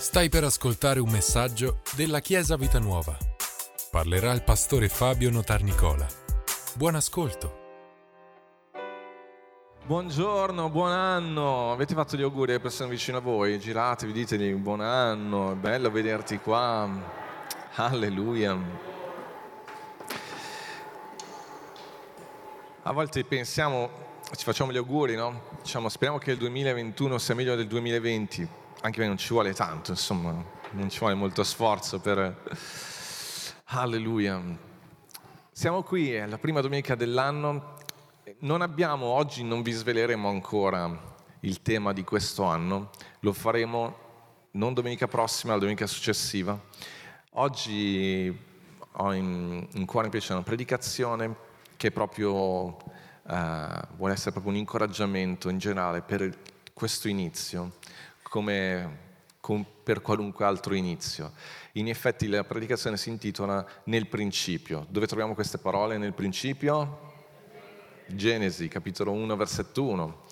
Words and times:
Stai 0.00 0.30
per 0.30 0.44
ascoltare 0.44 0.98
un 0.98 1.10
messaggio 1.10 1.82
della 1.94 2.20
Chiesa 2.20 2.56
Vita 2.56 2.78
Nuova. 2.78 3.14
Parlerà 3.90 4.32
il 4.32 4.42
pastore 4.42 4.88
Fabio 4.88 5.30
Notarnicola. 5.30 6.06
Buon 6.74 6.94
ascolto. 6.94 7.58
Buongiorno, 9.84 10.70
buon 10.70 10.92
anno. 10.92 11.70
Avete 11.70 11.94
fatto 11.94 12.16
gli 12.16 12.22
auguri 12.22 12.52
alle 12.52 12.60
persone 12.60 12.88
vicino 12.88 13.18
a 13.18 13.20
voi? 13.20 13.60
Giratevi, 13.60 14.10
ditegli 14.10 14.54
buon 14.54 14.80
anno, 14.80 15.52
è 15.52 15.54
bello 15.54 15.90
vederti 15.90 16.38
qua. 16.38 16.88
Alleluia. 17.74 18.58
A 22.84 22.92
volte 22.92 23.22
pensiamo, 23.24 23.90
ci 24.34 24.44
facciamo 24.44 24.72
gli 24.72 24.78
auguri, 24.78 25.14
no? 25.14 25.42
Diciamo, 25.60 25.90
speriamo 25.90 26.18
che 26.18 26.30
il 26.30 26.38
2021 26.38 27.18
sia 27.18 27.34
meglio 27.34 27.54
del 27.54 27.66
2020, 27.66 28.48
anche 28.82 29.00
se 29.00 29.06
non 29.06 29.18
ci 29.18 29.28
vuole 29.32 29.52
tanto, 29.52 29.90
insomma, 29.90 30.44
non 30.72 30.88
ci 30.90 30.98
vuole 30.98 31.14
molto 31.14 31.42
sforzo 31.44 32.00
per... 32.00 32.42
Alleluia. 33.72 34.42
Siamo 35.52 35.82
qui, 35.82 36.12
è 36.12 36.26
la 36.26 36.38
prima 36.38 36.60
domenica 36.60 36.94
dell'anno 36.96 37.78
non 38.40 38.62
abbiamo, 38.62 39.06
oggi 39.06 39.42
non 39.42 39.62
vi 39.62 39.72
sveleremo 39.72 40.28
ancora 40.28 41.08
il 41.40 41.62
tema 41.62 41.92
di 41.92 42.04
questo 42.04 42.44
anno, 42.44 42.90
lo 43.20 43.32
faremo 43.32 44.08
non 44.52 44.72
domenica 44.72 45.06
prossima, 45.06 45.52
la 45.52 45.58
domenica 45.58 45.86
successiva. 45.86 46.58
Oggi 47.32 48.34
ho 48.92 49.12
in, 49.12 49.66
in 49.72 49.86
cuore 49.86 50.06
invece 50.06 50.32
una 50.32 50.42
predicazione 50.42 51.36
che 51.76 51.90
proprio 51.90 52.76
eh, 53.28 53.80
vuole 53.96 54.12
essere 54.12 54.32
proprio 54.32 54.52
un 54.52 54.58
incoraggiamento 54.58 55.48
in 55.48 55.58
generale 55.58 56.02
per 56.02 56.36
questo 56.72 57.08
inizio, 57.08 57.72
come 58.30 59.08
per 59.82 60.00
qualunque 60.02 60.44
altro 60.44 60.74
inizio. 60.74 61.32
In 61.72 61.88
effetti 61.88 62.28
la 62.28 62.44
predicazione 62.44 62.96
si 62.96 63.08
intitola 63.08 63.66
Nel 63.84 64.06
principio. 64.06 64.86
Dove 64.88 65.08
troviamo 65.08 65.34
queste 65.34 65.58
parole 65.58 65.98
nel 65.98 66.14
principio? 66.14 67.08
Genesi, 68.06 68.68
capitolo 68.68 69.10
1, 69.10 69.34
versetto 69.34 69.82
1, 69.82 70.22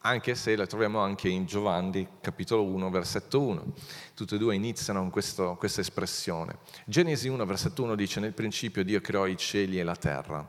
anche 0.00 0.34
se 0.34 0.56
la 0.56 0.64
troviamo 0.64 0.98
anche 1.00 1.28
in 1.28 1.44
Giovanni, 1.44 2.08
capitolo 2.22 2.64
1, 2.64 2.88
versetto 2.88 3.42
1. 3.42 3.74
Tutte 4.14 4.36
e 4.36 4.38
due 4.38 4.54
iniziano 4.54 5.00
con 5.00 5.10
questo, 5.10 5.56
questa 5.56 5.82
espressione. 5.82 6.60
Genesi 6.86 7.28
1, 7.28 7.44
versetto 7.44 7.82
1 7.82 7.94
dice, 7.94 8.18
nel 8.18 8.32
principio 8.32 8.82
Dio 8.82 9.02
creò 9.02 9.26
i 9.26 9.36
cieli 9.36 9.78
e 9.78 9.82
la 9.82 9.96
terra. 9.96 10.48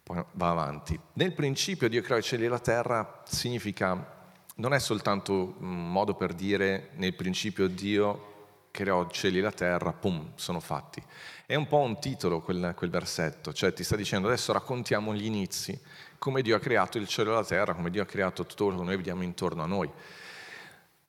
Poi 0.00 0.22
va 0.32 0.50
avanti. 0.50 0.96
Nel 1.14 1.32
principio 1.32 1.88
Dio 1.88 2.02
creò 2.02 2.18
i 2.18 2.22
cieli 2.22 2.44
e 2.44 2.48
la 2.48 2.60
terra 2.60 3.22
significa, 3.24 4.13
non 4.56 4.72
è 4.72 4.78
soltanto 4.78 5.56
un 5.58 5.90
modo 5.90 6.14
per 6.14 6.32
dire 6.32 6.90
nel 6.94 7.14
principio 7.14 7.66
Dio 7.66 8.32
creò 8.70 9.08
cieli 9.08 9.38
e 9.38 9.42
la 9.42 9.52
terra, 9.52 9.92
pum, 9.92 10.32
sono 10.34 10.58
fatti. 10.58 11.02
È 11.46 11.54
un 11.54 11.68
po' 11.68 11.78
un 11.78 12.00
titolo 12.00 12.40
quel, 12.40 12.72
quel, 12.76 12.90
versetto, 12.90 13.52
cioè 13.52 13.72
ti 13.72 13.84
sta 13.84 13.94
dicendo 13.94 14.26
adesso 14.26 14.52
raccontiamo 14.52 15.14
gli 15.14 15.26
inizi, 15.26 15.80
come 16.18 16.42
Dio 16.42 16.56
ha 16.56 16.58
creato 16.58 16.98
il 16.98 17.06
cielo 17.06 17.30
e 17.30 17.34
la 17.34 17.44
terra, 17.44 17.74
come 17.74 17.90
Dio 17.90 18.02
ha 18.02 18.06
creato 18.06 18.44
tutto 18.44 18.64
quello 18.64 18.80
che 18.80 18.84
noi 18.86 18.96
vediamo 18.96 19.22
intorno 19.22 19.62
a 19.62 19.66
noi. 19.66 19.88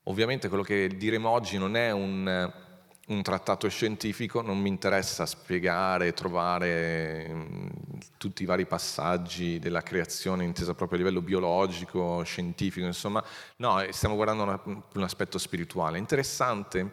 Ovviamente 0.03 0.47
quello 0.47 0.61
che 0.61 0.87
diremo 0.95 1.29
oggi 1.29 1.57
non 1.57 1.75
è 1.75 1.91
un, 1.91 2.53
un 3.07 3.21
trattato 3.21 3.67
scientifico, 3.69 4.41
non 4.41 4.59
mi 4.59 4.69
interessa 4.69 5.25
spiegare, 5.25 6.13
trovare 6.13 7.27
mm, 7.29 7.67
tutti 8.17 8.43
i 8.43 8.45
vari 8.45 8.65
passaggi 8.65 9.59
della 9.59 9.81
creazione 9.81 10.43
intesa 10.43 10.73
proprio 10.73 10.97
a 10.99 11.01
livello 11.03 11.21
biologico, 11.21 12.23
scientifico, 12.23 12.85
insomma, 12.85 13.23
no, 13.57 13.85
stiamo 13.91 14.15
guardando 14.15 14.43
una, 14.43 14.61
un 14.65 15.03
aspetto 15.03 15.37
spirituale. 15.37 15.97
Interessante 15.97 16.91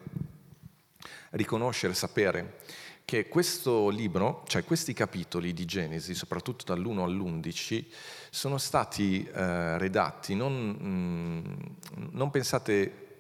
riconoscere, 1.31 1.95
sapere 1.95 2.59
che 3.05 3.29
questo 3.29 3.89
libro, 3.89 4.43
cioè 4.47 4.65
questi 4.65 4.93
capitoli 4.93 5.53
di 5.53 5.65
Genesi, 5.65 6.15
soprattutto 6.15 6.65
dall'1 6.73 7.01
all'11, 7.01 7.85
sono 8.31 8.59
stati 8.59 9.25
eh, 9.25 9.79
redatti, 9.79 10.35
non, 10.35 10.53
mh, 10.53 10.87
mm, 10.87 12.09
non, 12.13 12.31
pensate 12.31 13.12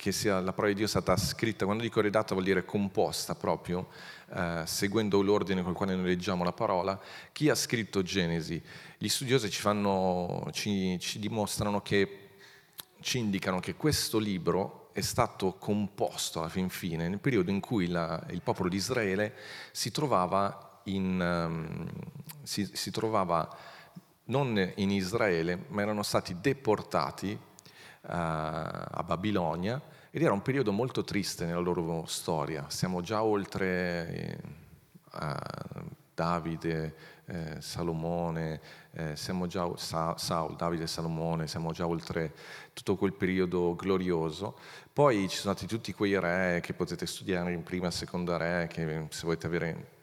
che 0.00 0.12
sia, 0.12 0.40
la 0.40 0.52
parola 0.52 0.72
di 0.72 0.78
Dio 0.78 0.86
sia 0.86 1.00
stata 1.00 1.20
scritta, 1.20 1.64
quando 1.64 1.82
dico 1.82 2.00
redatta 2.00 2.32
vuol 2.32 2.46
dire 2.46 2.64
composta 2.64 3.34
proprio, 3.34 3.88
eh, 4.32 4.62
seguendo 4.64 5.20
l'ordine 5.22 5.62
col 5.62 5.74
quale 5.74 5.96
noi 5.96 6.04
leggiamo 6.04 6.44
la 6.44 6.52
parola, 6.52 6.98
chi 7.32 7.48
ha 7.48 7.54
scritto 7.54 8.02
Genesi? 8.02 8.62
Gli 8.96 9.08
studiosi 9.08 9.50
ci, 9.50 9.60
fanno, 9.60 10.48
ci, 10.52 10.98
ci 11.00 11.18
dimostrano 11.18 11.82
che 11.82 12.28
ci 13.00 13.18
indicano 13.18 13.58
che 13.58 13.74
questo 13.74 14.18
libro 14.18 14.90
è 14.92 15.00
stato 15.00 15.54
composto 15.54 16.40
alla 16.40 16.48
fin 16.48 16.68
fine 16.68 17.08
nel 17.08 17.20
periodo 17.20 17.50
in 17.50 17.60
cui 17.60 17.88
la, 17.88 18.24
il 18.30 18.42
popolo 18.42 18.68
di 18.68 18.76
Israele 18.76 19.34
si 19.72 19.90
trovava, 19.90 20.80
in, 20.84 21.20
um, 21.20 21.88
si, 22.42 22.68
si 22.72 22.90
trovava, 22.92 23.48
non 24.26 24.72
in 24.76 24.90
Israele, 24.90 25.64
ma 25.68 25.82
erano 25.82 26.02
stati 26.02 26.36
deportati 26.40 27.38
a 28.02 29.02
Babilonia 29.04 29.80
ed 30.10 30.22
era 30.22 30.32
un 30.32 30.42
periodo 30.42 30.72
molto 30.72 31.04
triste 31.04 31.44
nella 31.44 31.60
loro 31.60 32.04
storia. 32.06 32.64
Siamo 32.68 33.00
già 33.00 33.22
oltre 33.22 34.40
eh, 35.20 35.36
Davide, 36.14 36.94
eh, 37.26 37.60
Salomone, 37.60 38.60
eh, 38.92 39.16
siamo 39.16 39.46
già, 39.46 39.70
Sa, 39.76 40.16
Saul, 40.16 40.56
Davide 40.56 40.84
e 40.84 40.86
Salomone, 40.86 41.46
siamo 41.46 41.72
già 41.72 41.86
oltre 41.86 42.34
tutto 42.72 42.96
quel 42.96 43.12
periodo 43.12 43.74
glorioso. 43.76 44.56
Poi 44.92 45.28
ci 45.28 45.36
sono 45.36 45.54
stati 45.54 45.66
tutti 45.66 45.92
quei 45.92 46.18
re 46.18 46.60
che 46.62 46.72
potete 46.72 47.06
studiare 47.06 47.52
in 47.52 47.62
prima 47.62 47.88
e 47.88 47.92
seconda 47.92 48.36
re, 48.36 48.66
che 48.68 49.06
se 49.10 49.22
volete 49.24 49.46
avere 49.46 49.96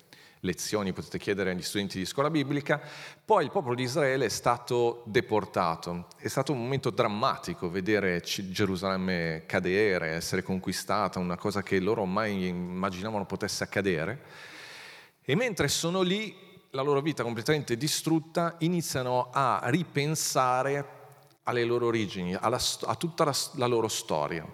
lezioni 0.46 0.94
potete 0.94 1.18
chiedere 1.18 1.52
agli 1.52 1.62
studenti 1.62 1.98
di 1.98 2.06
scuola 2.06 2.30
biblica. 2.30 2.80
Poi 3.26 3.44
il 3.44 3.52
popolo 3.52 3.76
di 3.76 3.84
Israele 3.84 4.26
è 4.26 4.30
stato 4.30 5.04
deportato. 5.06 6.08
È 6.16 6.28
stato 6.28 6.54
un 6.54 6.60
momento 6.60 6.92
drammatico 6.92 7.70
vedere 7.70 8.22
Gerusalemme 8.22 9.44
cadere, 9.46 10.12
essere 10.12 10.44
conquistata, 10.44 11.20
una 11.20 11.36
cosa 11.36 11.62
che 11.62 11.80
loro 11.80 12.06
mai 12.06 12.48
immaginavano 12.48 13.26
potesse 13.26 13.64
accadere. 13.64 14.22
E 15.22 15.36
mentre 15.36 15.68
sono 15.68 16.02
lì, 16.02 16.34
la 16.70 16.82
loro 16.82 17.02
vita 17.02 17.24
completamente 17.24 17.76
distrutta, 17.76 18.56
iniziano 18.60 19.30
a 19.32 19.62
ripensare 19.66 20.94
alle 21.44 21.64
loro 21.64 21.88
origini, 21.88 22.36
alla, 22.36 22.60
a 22.84 22.96
tutta 22.96 23.24
la, 23.24 23.36
la 23.56 23.66
loro 23.66 23.88
storia. 23.88 24.46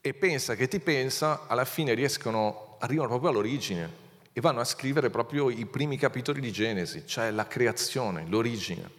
E 0.00 0.14
pensa 0.14 0.54
che 0.54 0.68
ti 0.68 0.78
pensa, 0.80 1.46
alla 1.46 1.64
fine 1.64 1.94
riescono, 1.94 2.76
arrivano 2.78 3.08
proprio 3.08 3.30
all'origine 3.30 4.04
e 4.36 4.42
vanno 4.42 4.60
a 4.60 4.64
scrivere 4.64 5.08
proprio 5.08 5.48
i 5.48 5.64
primi 5.64 5.96
capitoli 5.96 6.42
di 6.42 6.52
Genesi, 6.52 7.06
cioè 7.06 7.30
la 7.30 7.46
creazione, 7.46 8.26
l'origine. 8.28 8.90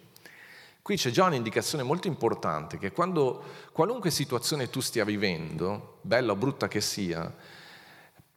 Qui 0.82 0.98
c'è 0.98 1.12
già 1.12 1.26
un'indicazione 1.26 1.84
molto 1.84 2.08
importante, 2.08 2.80
che 2.80 2.92
quando 2.92 3.44
qualunque 3.72 4.10
situazione 4.10 4.72
tu 4.72 4.80
stia 4.80 5.06
vivendo, 5.06 6.00
bella 6.02 6.32
o 6.32 6.36
brutta 6.36 6.68
che 6.68 6.82
sia, 6.82 7.32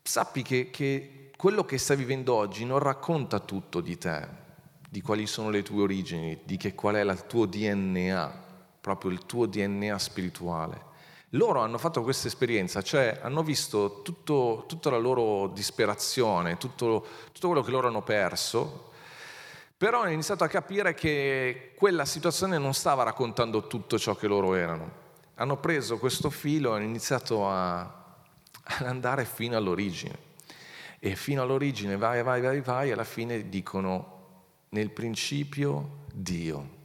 sappi 0.03 0.43
che, 0.43 0.69
che 0.69 1.31
quello 1.38 1.65
che 1.65 1.78
stai 1.78 1.97
vivendo 1.97 2.34
oggi 2.34 2.66
non 2.66 2.81
racconta 2.81 3.41
tutto 3.41 3.81
di 3.81 3.97
te, 3.97 4.28
di 4.87 5.00
quali 5.00 5.27
sono 5.27 5.49
le 5.49 5.62
tue 5.62 5.81
origini, 5.81 6.41
di 6.44 6.59
che, 6.59 6.75
qual 6.75 6.97
è 6.97 7.00
il 7.03 7.25
tuo 7.27 7.47
DNA, 7.47 8.44
proprio 8.78 9.11
il 9.11 9.25
tuo 9.25 9.47
DNA 9.47 9.99
spirituale. 9.99 10.88
Loro 11.35 11.61
hanno 11.61 11.79
fatto 11.79 12.03
questa 12.03 12.27
esperienza, 12.27 12.83
cioè 12.83 13.21
hanno 13.23 13.43
visto 13.43 14.03
tutto, 14.03 14.65
tutta 14.67 14.91
la 14.91 14.99
loro 14.99 15.49
disperazione, 15.49 16.57
tutto, 16.57 17.07
tutto 17.33 17.47
quello 17.47 17.63
che 17.63 17.71
loro 17.71 17.87
hanno 17.87 18.03
perso, 18.03 18.91
però 19.77 20.01
hanno 20.01 20.11
iniziato 20.11 20.43
a 20.43 20.49
capire 20.49 20.93
che 20.93 21.73
quella 21.77 22.05
situazione 22.05 22.59
non 22.59 22.75
stava 22.75 23.05
raccontando 23.05 23.69
tutto 23.69 23.99
ciò 23.99 24.17
che 24.17 24.27
loro 24.27 24.55
erano. 24.55 24.99
Hanno 25.37 25.57
preso 25.59 25.99
questo 25.99 26.31
filo 26.31 26.73
e 26.73 26.77
hanno 26.77 26.85
iniziato 26.85 27.49
a, 27.49 27.81
ad 28.62 28.87
andare 28.87 29.25
fino 29.25 29.56
all'origine 29.56 30.29
e 30.99 31.17
fino 31.17 31.43
all'origine 31.43 31.97
vai, 31.97 32.23
vai, 32.23 32.41
vai, 32.41 32.61
vai, 32.61 32.91
alla 32.91 33.05
fine 33.05 33.49
dicono 33.49 34.19
nel 34.71 34.91
principio 34.91 35.99
Dio. 36.12 36.79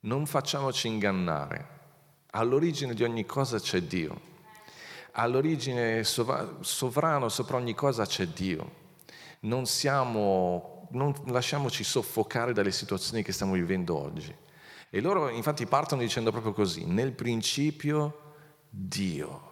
Non 0.00 0.26
facciamoci 0.26 0.86
ingannare, 0.86 1.71
all'origine 2.32 2.92
di 2.94 3.02
ogni 3.02 3.24
cosa 3.24 3.58
c'è 3.58 3.80
Dio, 3.82 4.20
all'origine 5.12 6.04
sovrano 6.04 7.28
sopra 7.28 7.56
ogni 7.56 7.74
cosa 7.74 8.04
c'è 8.04 8.26
Dio. 8.26 8.80
Non, 9.40 9.66
siamo, 9.66 10.88
non 10.90 11.14
lasciamoci 11.26 11.82
soffocare 11.82 12.52
dalle 12.52 12.70
situazioni 12.70 13.22
che 13.22 13.32
stiamo 13.32 13.54
vivendo 13.54 13.96
oggi. 13.96 14.34
E 14.90 15.00
loro 15.00 15.28
infatti 15.30 15.66
partono 15.66 16.02
dicendo 16.02 16.30
proprio 16.30 16.52
così, 16.52 16.84
nel 16.84 17.12
principio 17.12 18.34
Dio. 18.68 19.50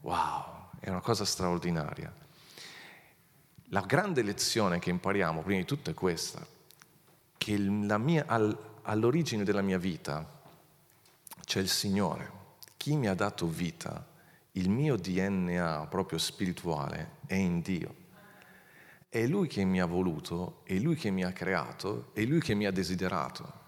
Wow 0.00 0.52
è 0.82 0.90
una 0.90 1.00
cosa 1.00 1.24
straordinaria. 1.24 2.12
La 3.66 3.82
grande 3.82 4.22
lezione 4.22 4.80
che 4.80 4.90
impariamo 4.90 5.40
prima 5.42 5.60
di 5.60 5.64
tutto 5.64 5.90
è 5.90 5.94
questa, 5.94 6.44
che 7.38 7.56
mia, 7.56 8.26
all'origine 8.82 9.44
della 9.44 9.62
mia 9.62 9.78
vita 9.78 10.41
c'è 11.44 11.60
il 11.60 11.68
Signore, 11.68 12.30
chi 12.76 12.96
mi 12.96 13.08
ha 13.08 13.14
dato 13.14 13.46
vita 13.46 14.10
il 14.52 14.68
mio 14.68 14.96
DNA 14.96 15.86
proprio 15.88 16.18
spirituale 16.18 17.16
è 17.26 17.34
in 17.34 17.62
Dio. 17.62 18.00
È 19.08 19.26
Lui 19.26 19.46
che 19.46 19.64
mi 19.64 19.80
ha 19.80 19.86
voluto, 19.86 20.60
è 20.64 20.74
Lui 20.74 20.94
che 20.96 21.10
mi 21.10 21.24
ha 21.24 21.32
creato, 21.32 22.10
è 22.12 22.22
Lui 22.24 22.40
che 22.40 22.54
mi 22.54 22.66
ha 22.66 22.70
desiderato. 22.70 23.60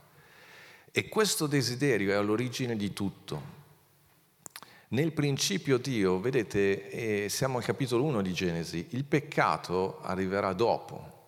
E 0.90 1.08
questo 1.08 1.46
desiderio 1.46 2.12
è 2.12 2.16
all'origine 2.16 2.76
di 2.76 2.92
tutto. 2.92 3.62
Nel 4.88 5.12
principio 5.12 5.78
Dio, 5.78 6.20
vedete, 6.20 7.24
eh, 7.24 7.28
siamo 7.28 7.58
al 7.58 7.64
capitolo 7.64 8.04
1 8.04 8.22
di 8.22 8.32
Genesi, 8.32 8.86
il 8.90 9.04
peccato 9.04 10.00
arriverà 10.02 10.52
dopo. 10.52 11.23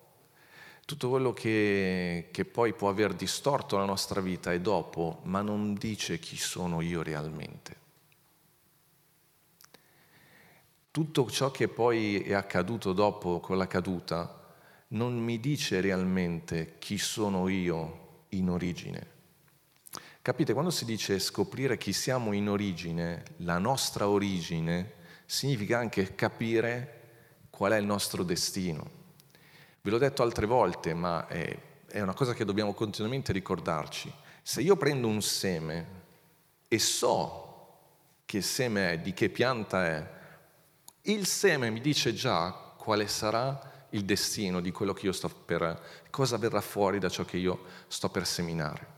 Tutto 0.87 1.09
quello 1.09 1.33
che, 1.33 2.29
che 2.31 2.45
poi 2.45 2.71
può 2.71 2.87
aver 2.87 3.13
distorto 3.13 3.75
la 3.75 3.83
nostra 3.83 4.21
vita 4.21 4.53
è 4.53 4.61
dopo, 4.61 5.19
ma 5.23 5.41
non 5.41 5.73
dice 5.73 6.17
chi 6.17 6.37
sono 6.37 6.79
io 6.79 7.03
realmente. 7.03 7.75
Tutto 10.89 11.29
ciò 11.29 11.51
che 11.51 11.67
poi 11.67 12.21
è 12.21 12.31
accaduto 12.31 12.93
dopo 12.93 13.41
con 13.41 13.57
la 13.57 13.67
caduta 13.67 14.55
non 14.91 15.19
mi 15.19 15.41
dice 15.41 15.81
realmente 15.81 16.75
chi 16.79 16.97
sono 16.97 17.49
io 17.49 18.23
in 18.29 18.49
origine. 18.49 19.07
Capite, 20.21 20.53
quando 20.53 20.71
si 20.71 20.85
dice 20.85 21.19
scoprire 21.19 21.77
chi 21.77 21.91
siamo 21.91 22.31
in 22.31 22.47
origine, 22.47 23.25
la 23.39 23.57
nostra 23.57 24.07
origine, 24.07 24.93
significa 25.25 25.79
anche 25.79 26.15
capire 26.15 27.01
qual 27.49 27.73
è 27.73 27.77
il 27.77 27.85
nostro 27.85 28.23
destino. 28.23 28.96
Ve 29.81 29.89
l'ho 29.89 29.97
detto 29.97 30.23
altre 30.23 30.45
volte, 30.45 30.93
ma 30.93 31.27
è, 31.27 31.57
è 31.87 32.01
una 32.01 32.13
cosa 32.13 32.33
che 32.33 32.45
dobbiamo 32.45 32.73
continuamente 32.73 33.31
ricordarci. 33.31 34.11
Se 34.41 34.61
io 34.61 34.75
prendo 34.75 35.07
un 35.07 35.21
seme 35.21 35.87
e 36.67 36.79
so 36.79 37.45
che 38.25 38.41
seme 38.41 38.91
è, 38.91 38.99
di 38.99 39.13
che 39.13 39.29
pianta 39.29 39.85
è, 39.85 40.11
il 41.03 41.25
seme 41.25 41.69
mi 41.69 41.79
dice 41.79 42.13
già 42.13 42.51
quale 42.77 43.07
sarà 43.07 43.85
il 43.91 44.03
destino 44.03 44.59
di 44.59 44.71
quello 44.71 44.93
che 44.93 45.05
io 45.05 45.11
sto 45.11 45.29
per, 45.29 46.05
cosa 46.09 46.37
verrà 46.37 46.61
fuori 46.61 46.99
da 46.99 47.09
ciò 47.09 47.23
che 47.23 47.37
io 47.37 47.63
sto 47.87 48.09
per 48.09 48.25
seminare. 48.25 48.95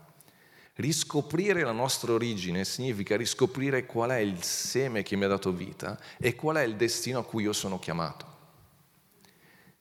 Riscoprire 0.74 1.62
la 1.62 1.72
nostra 1.72 2.12
origine 2.12 2.64
significa 2.64 3.16
riscoprire 3.16 3.86
qual 3.86 4.10
è 4.10 4.18
il 4.18 4.42
seme 4.42 5.02
che 5.02 5.14
mi 5.14 5.24
ha 5.24 5.28
dato 5.28 5.52
vita 5.52 5.98
e 6.18 6.34
qual 6.34 6.56
è 6.56 6.62
il 6.62 6.76
destino 6.76 7.18
a 7.18 7.24
cui 7.24 7.42
io 7.42 7.52
sono 7.52 7.78
chiamato. 7.78 8.29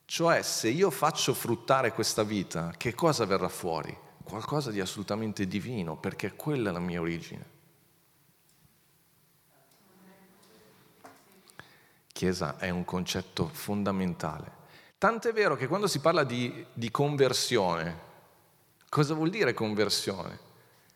Cioè, 0.09 0.41
se 0.41 0.69
io 0.69 0.89
faccio 0.89 1.35
fruttare 1.35 1.93
questa 1.93 2.23
vita, 2.23 2.73
che 2.75 2.95
cosa 2.95 3.25
verrà 3.25 3.47
fuori? 3.47 3.95
Qualcosa 4.23 4.71
di 4.71 4.79
assolutamente 4.79 5.45
divino, 5.45 5.97
perché 5.97 6.33
quella 6.33 6.71
è 6.71 6.73
la 6.73 6.79
mia 6.79 6.99
origine. 6.99 7.45
Chiesa 12.11 12.57
è 12.57 12.71
un 12.71 12.83
concetto 12.85 13.49
fondamentale. 13.49 14.51
Tant'è 14.97 15.31
vero 15.31 15.55
che 15.55 15.67
quando 15.67 15.85
si 15.85 15.99
parla 15.99 16.23
di, 16.23 16.65
di 16.73 16.89
conversione, 16.89 17.99
cosa 18.89 19.13
vuol 19.13 19.29
dire 19.29 19.53
conversione? 19.53 20.39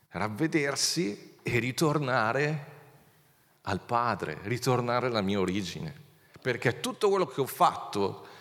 ravvedersi 0.10 1.38
e 1.44 1.60
ritornare 1.60 2.72
al 3.62 3.80
Padre, 3.80 4.40
ritornare 4.42 5.06
alla 5.06 5.22
mia 5.22 5.40
origine. 5.40 6.02
Perché 6.42 6.80
tutto 6.80 7.10
quello 7.10 7.28
che 7.28 7.42
ho 7.42 7.46
fatto 7.46 8.33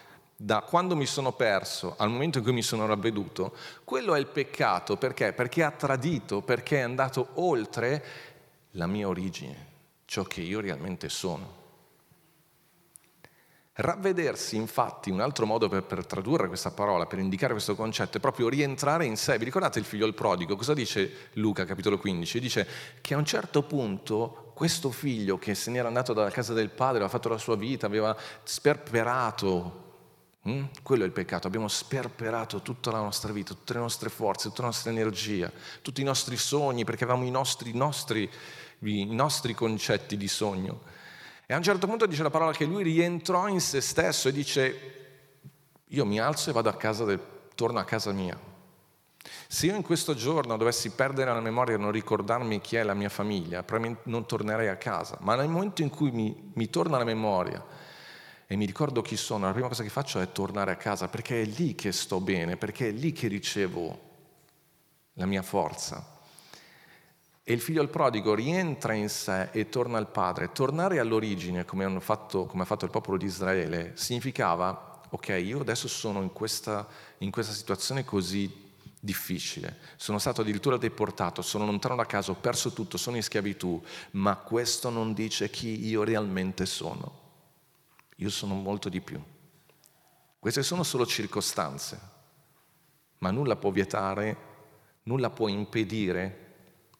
da 0.43 0.62
quando 0.62 0.97
mi 0.97 1.06
sono 1.06 1.31
perso 1.33 1.94
al 1.99 2.11
momento 2.11 2.39
in 2.39 2.44
cui 2.44 2.53
mi 2.53 2.62
sono 2.62 2.85
ravveduto, 2.85 3.55
quello 3.85 4.17
è 4.17 4.19
il 4.19 4.27
peccato. 4.27 4.97
Perché? 4.97 5.33
Perché 5.33 5.62
ha 5.62 5.71
tradito, 5.71 6.43
perché 6.43 6.79
è 6.79 6.83
andato 6.83 7.29
oltre 7.35 8.05
la 8.73 8.89
mia 8.89 9.06
origine, 9.06 9.67
ciò 10.05 10.25
che 10.25 10.41
io 10.41 10.59
realmente 10.59 11.09
sono. 11.09 11.61
Ravvedersi, 13.75 14.56
infatti, 14.56 15.11
un 15.11 15.21
altro 15.21 15.47
modo 15.47 15.69
per, 15.69 15.85
per, 15.85 16.05
tradurre 16.05 16.49
questa 16.49 16.73
parola, 16.73 17.06
per 17.06 17.21
indicare 17.21 17.53
questo 17.53 17.77
concetto, 17.77 18.17
è 18.17 18.21
proprio 18.21 18.49
rientrare 18.49 19.06
in 19.06 19.17
sé. 19.17 19.39
Vi 19.39 19.44
ricordate 19.44 19.79
il 19.79 19.85
figlio 19.85 20.06
al 20.06 20.15
prodigo? 20.15 20.56
Cosa 20.56 20.75
dice 20.75 21.29
Luca, 21.35 21.65
capitolo 21.65 21.99
15? 21.99 22.41
Dice 22.41 22.69
che 23.00 23.15
a 23.15 23.17
un 23.17 23.25
certo 23.25 23.62
punto 23.62 24.50
questo 24.55 24.91
figlio 24.91 25.39
che 25.39 25.55
se 25.55 25.71
n'era 25.71 25.87
andato 25.87 26.12
dalla 26.12 26.31
casa 26.31 26.53
del 26.53 26.71
padre, 26.71 26.97
aveva 26.97 27.09
fatto 27.09 27.29
la 27.29 27.39
sua 27.39 27.56
vita, 27.56 27.87
aveva 27.87 28.15
sperperato 28.43 29.81
Mm? 30.49 30.65
Quello 30.83 31.05
è 31.05 31.06
il 31.06 31.12
peccato, 31.12 31.47
abbiamo 31.47 31.69
sperperato 31.69 32.62
tutta 32.62 32.91
la 32.91 32.99
nostra 32.99 33.33
vita, 33.33 33.55
tutte 33.55 33.75
le 33.75 33.79
nostre 33.79 34.09
forze, 34.09 34.49
tutta 34.49 34.62
la 34.62 34.69
nostra 34.69 34.91
energia, 34.91 35.53
tutti 35.83 36.00
i 36.00 36.05
nostri 36.05 36.37
sogni, 36.37 36.85
perché 36.85 37.05
avevamo 37.05 37.25
i 37.25 37.31
nostri, 37.31 37.73
nostri, 37.73 38.29
i 38.81 39.05
nostri 39.15 39.55
concetti 39.55 40.17
di 40.17 40.27
sogno. 40.27 40.83
E 41.47 41.55
a 41.55 41.56
un 41.56 41.62
certo 41.62 41.87
punto 41.87 42.06
dice 42.06 42.25
la 42.25 42.31
parola 42.31 42.50
che 42.50 42.65
lui 42.65 42.83
rientrò 42.83 43.47
in 43.47 43.61
se 43.61 43.81
stesso 43.81 44.29
e 44.29 44.33
dice, 44.33 44.94
io 45.87 46.05
mi 46.05 46.19
alzo 46.19 46.50
e 46.50 46.53
vado 46.53 46.69
a 46.69 46.75
casa 46.75 47.05
del, 47.05 47.21
torno 47.55 47.79
a 47.79 47.85
casa 47.85 48.11
mia. 48.11 48.37
Se 49.47 49.67
io 49.67 49.77
in 49.77 49.83
questo 49.83 50.15
giorno 50.15 50.56
dovessi 50.56 50.91
perdere 50.91 51.33
la 51.33 51.41
memoria 51.41 51.77
e 51.77 51.79
non 51.79 51.93
ricordarmi 51.93 52.61
chi 52.61 52.75
è 52.75 52.83
la 52.83 52.94
mia 52.94 53.09
famiglia, 53.09 53.62
probabilmente 53.62 54.11
non 54.11 54.27
tornerei 54.27 54.67
a 54.67 54.77
casa. 54.77 55.19
Ma 55.21 55.37
nel 55.37 55.47
momento 55.47 55.83
in 55.83 55.91
cui 55.91 56.11
mi, 56.11 56.50
mi 56.55 56.69
torna 56.69 56.99
la 56.99 57.05
memoria 57.05 57.65
e 58.53 58.57
mi 58.57 58.67
ricordo 58.67 59.01
chi 59.01 59.17
sono, 59.17 59.47
la 59.47 59.53
prima 59.53 59.69
cosa 59.69 59.83
che 59.83 59.89
faccio 59.89 60.21
è 60.21 60.31
tornare 60.31 60.73
a 60.73 60.77
casa, 60.77 61.09
perché 61.09 61.41
è 61.41 61.45
lì 61.47 61.75
che 61.75 61.91
sto 61.91 62.21
bene, 62.21 62.59
perché 62.59 62.91
è 62.91 62.93
lì 62.93 63.11
che 63.11 63.27
ricevo 63.27 63.99
la 65.15 65.25
mia 65.25 65.41
forza. 65.41 66.07
E 67.43 67.51
il 67.55 67.63
figlio 67.63 67.81
al 67.81 67.89
prodigo 67.89 68.35
rientra 68.35 68.93
in 68.93 69.09
sé 69.09 69.49
e 69.53 69.71
torna 69.71 69.97
al 69.97 70.11
padre. 70.11 70.53
Tornare 70.53 70.99
all'origine, 70.99 71.65
come, 71.65 71.99
fatto, 72.01 72.45
come 72.45 72.65
ha 72.65 72.67
fatto 72.67 72.85
il 72.85 72.91
popolo 72.91 73.17
di 73.17 73.25
Israele, 73.25 73.93
significava, 73.95 75.01
ok, 75.09 75.29
io 75.43 75.61
adesso 75.61 75.89
sono 75.89 76.21
in 76.21 76.35
questa, 76.35 76.87
in 77.19 77.31
questa 77.31 77.55
situazione 77.55 78.05
così 78.05 78.71
difficile, 79.01 79.79
sono 79.97 80.19
stato 80.19 80.43
addirittura 80.43 80.77
deportato, 80.77 81.41
sono 81.41 81.65
lontano 81.65 81.97
da 81.97 82.05
casa, 82.05 82.33
ho 82.33 82.37
perso 82.37 82.75
tutto, 82.75 82.99
sono 82.99 83.17
in 83.17 83.23
schiavitù, 83.23 83.83
ma 84.11 84.37
questo 84.37 84.91
non 84.91 85.15
dice 85.15 85.49
chi 85.49 85.87
io 85.87 86.05
realmente 86.05 86.67
sono. 86.67 87.22
Io 88.17 88.31
sono 88.31 88.55
molto 88.55 88.88
di 88.88 89.00
più. 89.00 89.23
Queste 90.38 90.62
sono 90.62 90.82
solo 90.82 91.06
circostanze, 91.06 92.00
ma 93.19 93.31
nulla 93.31 93.56
può 93.56 93.70
vietare, 93.70 94.37
nulla 95.05 95.31
può 95.31 95.49
impedire 95.49 96.38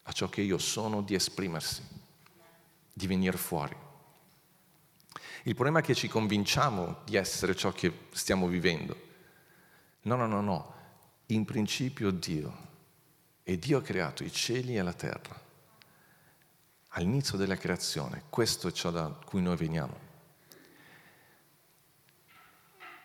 a 0.03 0.13
ciò 0.13 0.29
che 0.29 0.43
io 0.43 0.59
sono 0.59 1.03
di 1.03 1.15
esprimersi, 1.15 1.83
di 2.93 3.07
venire 3.07 3.37
fuori. 3.37 3.77
Il 5.45 5.55
problema 5.55 5.81
è 5.81 5.83
che 5.83 5.95
ci 5.95 6.07
convinciamo 6.07 6.99
di 7.05 7.17
essere 7.17 7.57
ciò 7.57 7.73
che 7.73 8.07
stiamo 8.13 8.47
vivendo. 8.47 8.97
No, 10.03 10.15
no, 10.15 10.27
no, 10.27 10.41
no. 10.41 10.75
In 11.27 11.45
principio 11.45 12.11
Dio. 12.13 12.71
E 13.43 13.59
Dio 13.59 13.79
ha 13.79 13.83
creato 13.83 14.23
i 14.23 14.31
cieli 14.31 14.77
e 14.77 14.83
la 14.83 14.93
terra. 14.93 15.41
All'inizio 16.91 17.37
della 17.37 17.57
creazione, 17.57 18.25
questo 18.31 18.69
è 18.69 18.73
ciò 18.73 18.91
da 18.91 19.09
cui 19.09 19.43
noi 19.43 19.57
veniamo. 19.57 20.11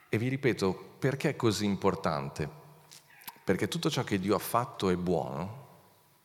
E 0.10 0.18
vi 0.18 0.28
ripeto, 0.30 0.96
perché 1.00 1.30
è 1.30 1.36
così 1.36 1.66
importante? 1.66 2.50
Perché 3.44 3.68
tutto 3.68 3.90
ciò 3.90 4.04
che 4.04 4.20
Dio 4.20 4.36
ha 4.36 4.40
fatto 4.40 4.90
è 4.90 4.96
buono, 4.96 5.66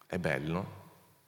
è 0.06 0.18
bello 0.18 0.80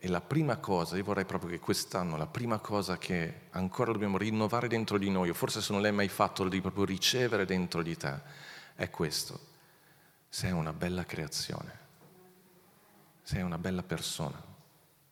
e 0.05 0.09
la 0.09 0.21
prima 0.21 0.59
cosa, 0.59 0.97
io 0.99 1.03
vorrei 1.03 1.25
proprio 1.25 1.49
che 1.49 1.59
quest'anno 1.59 2.19
la 2.19 2.27
prima 2.27 2.59
cosa 2.59 2.99
che 2.99 3.47
ancora 3.53 3.91
dobbiamo 3.91 4.19
rinnovare 4.19 4.69
dentro 4.69 4.99
di 4.99 5.09
noi, 5.09 5.31
o 5.31 5.33
forse 5.33 5.63
se 5.63 5.73
non 5.73 5.81
l'hai 5.81 5.93
mai 5.93 6.09
fatto, 6.09 6.43
lo 6.43 6.51
devi 6.51 6.61
proprio 6.61 6.85
ricevere 6.85 7.47
dentro 7.47 7.81
di 7.81 7.97
te, 7.97 8.21
è 8.75 8.91
questo. 8.91 9.41
Sei 10.29 10.53
una 10.53 10.75
bella 10.75 11.05
creazione, 11.05 11.79
sei 13.23 13.41
una 13.41 13.57
bella 13.57 13.83
persona. 13.83 14.39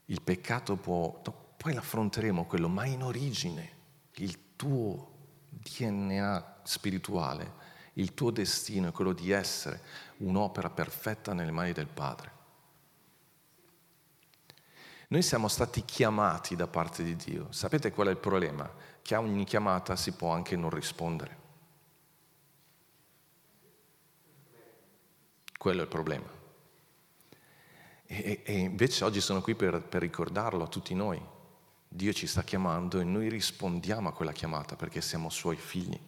Il 0.07 0.21
peccato 0.21 0.77
può, 0.77 1.23
poi 1.57 1.73
l'affronteremo 1.73 2.45
quello, 2.45 2.69
ma 2.69 2.85
in 2.85 3.03
origine 3.03 3.71
il 4.17 4.57
tuo 4.57 5.12
DNA 5.79 6.61
spirituale, 6.63 7.61
il 7.95 8.15
tuo 8.15 8.31
destino 8.31 8.89
è 8.89 8.93
quello 8.93 9.13
di 9.13 9.31
essere 9.31 9.81
un'opera 10.19 10.71
perfetta 10.71 11.33
nelle 11.33 11.51
mani 11.51 11.73
del 11.73 11.87
Padre. 11.87 12.41
Noi 15.09 15.23
siamo 15.23 15.49
stati 15.49 15.85
chiamati 15.85 16.57
da 16.57 16.67
parte 16.67 17.03
di 17.03 17.17
Dio. 17.17 17.53
Sapete 17.53 17.91
qual 17.91 18.07
è 18.07 18.11
il 18.11 18.17
problema? 18.17 18.71
Che 19.03 19.15
a 19.15 19.21
ogni 19.21 19.45
chiamata 19.45 19.95
si 19.95 20.13
può 20.13 20.33
anche 20.33 20.57
non 20.57 20.71
rispondere. 20.71 21.41
Quello 25.59 25.81
è 25.81 25.83
il 25.83 25.89
problema. 25.89 26.27
E, 28.07 28.41
e 28.43 28.53
invece 28.59 29.05
oggi 29.05 29.21
sono 29.21 29.43
qui 29.43 29.55
per, 29.55 29.83
per 29.83 30.01
ricordarlo 30.01 30.65
a 30.65 30.69
tutti 30.69 30.95
noi. 30.95 31.23
Dio 31.95 32.15
ci 32.15 32.27
sta 32.27 32.43
chiamando 32.43 33.01
e 33.01 33.05
noi 33.05 33.29
rispondiamo 33.29 34.09
a 34.09 34.13
quella 34.13 34.33
chiamata 34.33 34.77
perché 34.77 35.03
siamo 35.03 35.29
suoi 35.29 35.57
figli. 35.57 36.01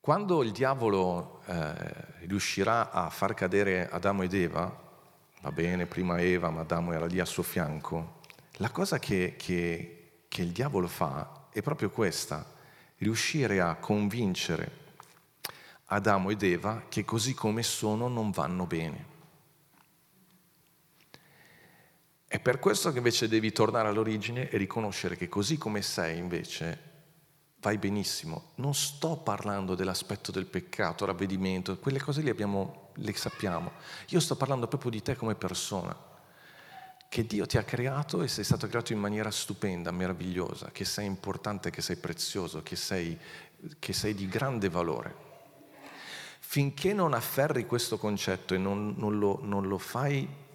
Quando 0.00 0.42
il 0.42 0.50
diavolo 0.50 1.42
eh, 1.44 1.74
riuscirà 2.26 2.90
a 2.90 3.10
far 3.10 3.34
cadere 3.34 3.86
Adamo 3.90 4.22
ed 4.22 4.32
Eva, 4.32 4.74
va 5.42 5.52
bene, 5.52 5.84
prima 5.84 6.18
Eva, 6.18 6.48
ma 6.48 6.62
Adamo 6.62 6.92
era 6.92 7.04
lì 7.04 7.20
a 7.20 7.26
suo 7.26 7.42
fianco, 7.42 8.20
la 8.52 8.70
cosa 8.70 8.98
che, 8.98 9.34
che, 9.36 10.22
che 10.26 10.40
il 10.40 10.52
diavolo 10.52 10.88
fa 10.88 11.48
è 11.50 11.60
proprio 11.60 11.90
questa, 11.90 12.50
riuscire 12.96 13.60
a 13.60 13.74
convincere 13.74 14.86
Adamo 15.90 16.30
ed 16.30 16.42
Eva 16.42 16.84
che 16.88 17.04
così 17.04 17.34
come 17.34 17.62
sono 17.62 18.08
non 18.08 18.30
vanno 18.30 18.64
bene. 18.64 19.16
È 22.28 22.38
per 22.40 22.58
questo 22.58 22.92
che 22.92 22.98
invece 22.98 23.26
devi 23.26 23.52
tornare 23.52 23.88
all'origine 23.88 24.50
e 24.50 24.58
riconoscere 24.58 25.16
che 25.16 25.30
così 25.30 25.56
come 25.56 25.80
sei 25.80 26.18
invece 26.18 26.78
vai 27.60 27.78
benissimo. 27.78 28.52
Non 28.56 28.74
sto 28.74 29.16
parlando 29.16 29.74
dell'aspetto 29.74 30.30
del 30.30 30.44
peccato, 30.44 31.06
ravvedimento, 31.06 31.78
quelle 31.78 31.98
cose 31.98 32.20
lì 32.20 32.28
abbiamo, 32.28 32.90
le 32.96 33.14
sappiamo. 33.14 33.72
Io 34.08 34.20
sto 34.20 34.36
parlando 34.36 34.68
proprio 34.68 34.90
di 34.90 35.00
te 35.00 35.16
come 35.16 35.36
persona, 35.36 35.96
che 37.08 37.24
Dio 37.24 37.46
ti 37.46 37.56
ha 37.56 37.62
creato 37.62 38.22
e 38.22 38.28
sei 38.28 38.44
stato 38.44 38.68
creato 38.68 38.92
in 38.92 38.98
maniera 38.98 39.30
stupenda, 39.30 39.90
meravigliosa, 39.90 40.70
che 40.70 40.84
sei 40.84 41.06
importante, 41.06 41.70
che 41.70 41.80
sei 41.80 41.96
prezioso, 41.96 42.62
che 42.62 42.76
sei, 42.76 43.18
che 43.78 43.92
sei 43.94 44.12
di 44.12 44.28
grande 44.28 44.68
valore. 44.68 45.26
Finché 46.40 46.92
non 46.92 47.14
afferri 47.14 47.64
questo 47.64 47.96
concetto 47.96 48.52
e 48.52 48.58
non, 48.58 48.94
non, 48.98 49.18
lo, 49.18 49.40
non 49.42 49.66
lo 49.66 49.78
fai 49.78 50.46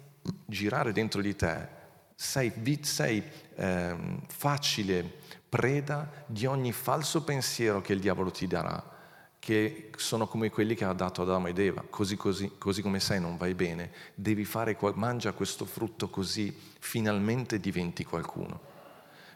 girare 0.46 0.92
dentro 0.92 1.20
di 1.20 1.34
te, 1.36 1.68
sei, 2.14 2.52
sei 2.82 3.22
eh, 3.56 3.96
facile 4.28 5.22
preda 5.48 6.10
di 6.26 6.46
ogni 6.46 6.72
falso 6.72 7.22
pensiero 7.22 7.80
che 7.80 7.92
il 7.92 8.00
diavolo 8.00 8.30
ti 8.30 8.46
darà, 8.46 8.92
che 9.38 9.90
sono 9.96 10.26
come 10.26 10.50
quelli 10.50 10.74
che 10.74 10.84
ha 10.84 10.92
dato 10.92 11.22
Adamo 11.22 11.48
ed 11.48 11.58
Eva, 11.58 11.84
così, 11.88 12.16
così, 12.16 12.52
così 12.58 12.82
come 12.82 12.98
sei 12.98 13.20
non 13.20 13.36
vai 13.36 13.54
bene, 13.54 13.92
devi 14.14 14.44
fare, 14.44 14.76
mangia 14.94 15.32
questo 15.32 15.64
frutto 15.64 16.08
così 16.08 16.56
finalmente 16.78 17.60
diventi 17.60 18.04
qualcuno, 18.04 18.60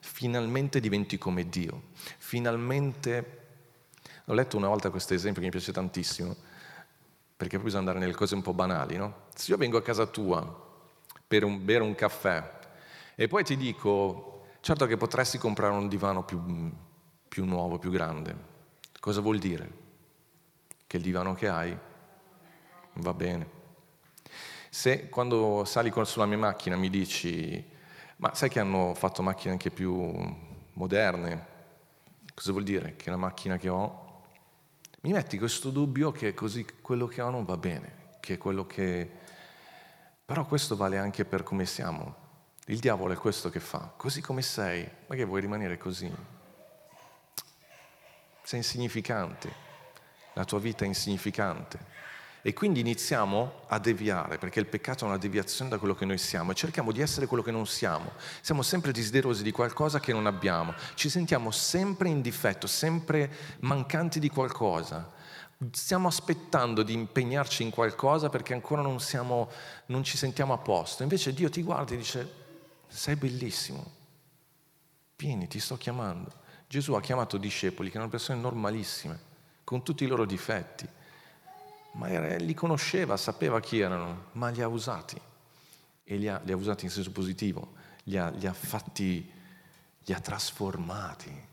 finalmente 0.00 0.80
diventi 0.80 1.18
come 1.18 1.48
Dio, 1.48 1.82
finalmente... 2.18 3.36
Ho 4.28 4.34
letto 4.34 4.58
una 4.58 4.68
volta 4.68 4.90
questo 4.90 5.14
esempio 5.14 5.40
che 5.40 5.46
mi 5.46 5.52
piace 5.52 5.72
tantissimo, 5.72 6.36
perché 7.34 7.56
poi 7.56 7.64
bisogna 7.64 7.80
andare 7.80 7.98
nelle 7.98 8.14
cose 8.14 8.34
un 8.34 8.42
po' 8.42 8.52
banali, 8.52 8.98
no? 8.98 9.26
Se 9.34 9.50
io 9.50 9.56
vengo 9.56 9.78
a 9.78 9.82
casa 9.82 10.04
tua 10.04 10.67
per 11.28 11.44
un, 11.44 11.64
bere 11.64 11.84
un 11.84 11.94
caffè. 11.94 12.56
E 13.14 13.28
poi 13.28 13.44
ti 13.44 13.56
dico, 13.56 14.46
certo 14.60 14.86
che 14.86 14.96
potresti 14.96 15.38
comprare 15.38 15.74
un 15.74 15.86
divano 15.86 16.24
più, 16.24 16.40
più 17.28 17.44
nuovo, 17.44 17.78
più 17.78 17.90
grande. 17.90 18.34
Cosa 18.98 19.20
vuol 19.20 19.38
dire? 19.38 19.86
Che 20.86 20.96
il 20.96 21.02
divano 21.02 21.34
che 21.34 21.48
hai 21.48 21.76
va 22.94 23.14
bene. 23.14 23.56
Se 24.70 25.08
quando 25.08 25.64
sali 25.64 25.92
sulla 26.02 26.26
mia 26.26 26.38
macchina 26.38 26.76
mi 26.76 26.90
dici, 26.90 27.64
ma 28.16 28.34
sai 28.34 28.48
che 28.48 28.60
hanno 28.60 28.94
fatto 28.94 29.22
macchine 29.22 29.52
anche 29.52 29.70
più 29.70 30.12
moderne? 30.72 31.46
Cosa 32.34 32.52
vuol 32.52 32.64
dire? 32.64 32.96
Che 32.96 33.10
la 33.10 33.16
macchina 33.16 33.56
che 33.56 33.68
ho 33.68 34.06
mi 35.02 35.12
metti 35.12 35.38
questo 35.38 35.70
dubbio 35.70 36.10
che 36.10 36.34
così 36.34 36.66
quello 36.80 37.06
che 37.06 37.20
ho 37.22 37.30
non 37.30 37.44
va 37.44 37.56
bene, 37.56 38.16
che 38.18 38.36
quello 38.36 38.66
che 38.66 39.10
però 40.28 40.44
questo 40.44 40.76
vale 40.76 40.98
anche 40.98 41.24
per 41.24 41.42
come 41.42 41.64
siamo. 41.64 42.14
Il 42.66 42.80
diavolo 42.80 43.14
è 43.14 43.16
questo 43.16 43.48
che 43.48 43.60
fa. 43.60 43.94
Così 43.96 44.20
come 44.20 44.42
sei, 44.42 44.86
ma 45.06 45.14
che 45.14 45.24
vuoi 45.24 45.40
rimanere 45.40 45.78
così? 45.78 46.12
Sei 48.42 48.58
insignificante, 48.58 49.50
la 50.34 50.44
tua 50.44 50.58
vita 50.58 50.84
è 50.84 50.86
insignificante. 50.86 51.78
E 52.42 52.52
quindi 52.52 52.80
iniziamo 52.80 53.62
a 53.68 53.78
deviare, 53.78 54.36
perché 54.36 54.60
il 54.60 54.66
peccato 54.66 55.06
è 55.06 55.08
una 55.08 55.16
deviazione 55.16 55.70
da 55.70 55.78
quello 55.78 55.94
che 55.94 56.04
noi 56.04 56.18
siamo 56.18 56.50
e 56.50 56.54
cerchiamo 56.54 56.92
di 56.92 57.00
essere 57.00 57.24
quello 57.24 57.42
che 57.42 57.50
non 57.50 57.66
siamo. 57.66 58.12
Siamo 58.42 58.60
sempre 58.60 58.92
desiderosi 58.92 59.42
di 59.42 59.50
qualcosa 59.50 59.98
che 59.98 60.12
non 60.12 60.26
abbiamo, 60.26 60.74
ci 60.92 61.08
sentiamo 61.08 61.50
sempre 61.50 62.10
in 62.10 62.20
difetto, 62.20 62.66
sempre 62.66 63.30
mancanti 63.60 64.20
di 64.20 64.28
qualcosa 64.28 65.16
stiamo 65.72 66.06
aspettando 66.06 66.82
di 66.82 66.92
impegnarci 66.92 67.62
in 67.62 67.70
qualcosa 67.70 68.28
perché 68.28 68.54
ancora 68.54 68.80
non, 68.80 69.00
siamo, 69.00 69.50
non 69.86 70.04
ci 70.04 70.16
sentiamo 70.16 70.52
a 70.52 70.58
posto. 70.58 71.02
Invece 71.02 71.34
Dio 71.34 71.50
ti 71.50 71.62
guarda 71.62 71.94
e 71.94 71.96
dice, 71.96 72.32
sei 72.86 73.16
bellissimo, 73.16 73.92
vieni, 75.16 75.48
ti 75.48 75.58
sto 75.58 75.76
chiamando. 75.76 76.46
Gesù 76.66 76.92
ha 76.92 77.00
chiamato 77.00 77.38
discepoli 77.38 77.90
che 77.90 77.96
erano 77.96 78.10
persone 78.10 78.40
normalissime, 78.40 79.26
con 79.64 79.82
tutti 79.82 80.04
i 80.04 80.06
loro 80.06 80.24
difetti, 80.24 80.86
ma 81.92 82.08
era, 82.08 82.36
li 82.36 82.54
conosceva, 82.54 83.16
sapeva 83.16 83.60
chi 83.60 83.80
erano, 83.80 84.26
ma 84.32 84.50
li 84.50 84.62
ha 84.62 84.68
usati. 84.68 85.20
E 86.04 86.16
li 86.16 86.28
ha, 86.28 86.40
li 86.44 86.52
ha 86.52 86.56
usati 86.56 86.84
in 86.84 86.90
senso 86.90 87.10
positivo, 87.10 87.72
li 88.04 88.16
ha, 88.16 88.28
li 88.30 88.46
ha 88.46 88.52
fatti, 88.52 89.30
li 90.04 90.12
ha 90.14 90.20
trasformati, 90.20 91.46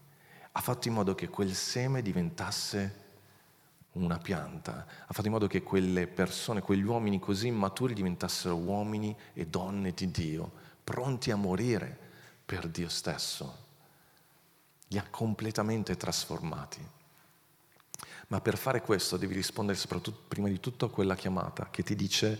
ha 0.52 0.62
fatto 0.62 0.88
in 0.88 0.94
modo 0.94 1.16
che 1.16 1.28
quel 1.28 1.54
seme 1.54 2.02
diventasse 2.02 3.04
una 3.96 4.18
pianta, 4.18 4.86
ha 5.08 5.14
fatto 5.14 5.28
in 5.28 5.34
modo 5.34 5.48
che 5.48 5.64
quelle 5.64 6.08
persone, 6.08 6.62
quegli 6.62 6.84
uomini 6.84 7.20
così 7.20 7.48
immaturi 7.48 7.94
diventassero 7.94 8.56
uomini 8.56 9.16
e 9.34 9.48
donne 9.48 9.92
di 9.92 10.12
Dio, 10.12 10.52
pronti 10.84 11.32
a 11.32 11.36
morire 11.36 11.98
per 12.46 12.68
Dio 12.68 12.90
stesso. 12.90 13.64
Li 14.88 14.98
ha 14.98 15.08
completamente 15.10 15.96
trasformati. 15.96 16.86
Ma 18.28 18.42
per 18.42 18.58
fare 18.58 18.82
questo 18.82 19.18
devi 19.18 19.34
rispondere 19.34 19.78
soprattutto, 19.78 20.24
prima 20.28 20.48
di 20.48 20.60
tutto 20.60 20.86
a 20.86 20.90
quella 20.90 21.16
chiamata 21.16 21.70
che 21.70 21.84
ti 21.84 21.96
dice 21.96 22.40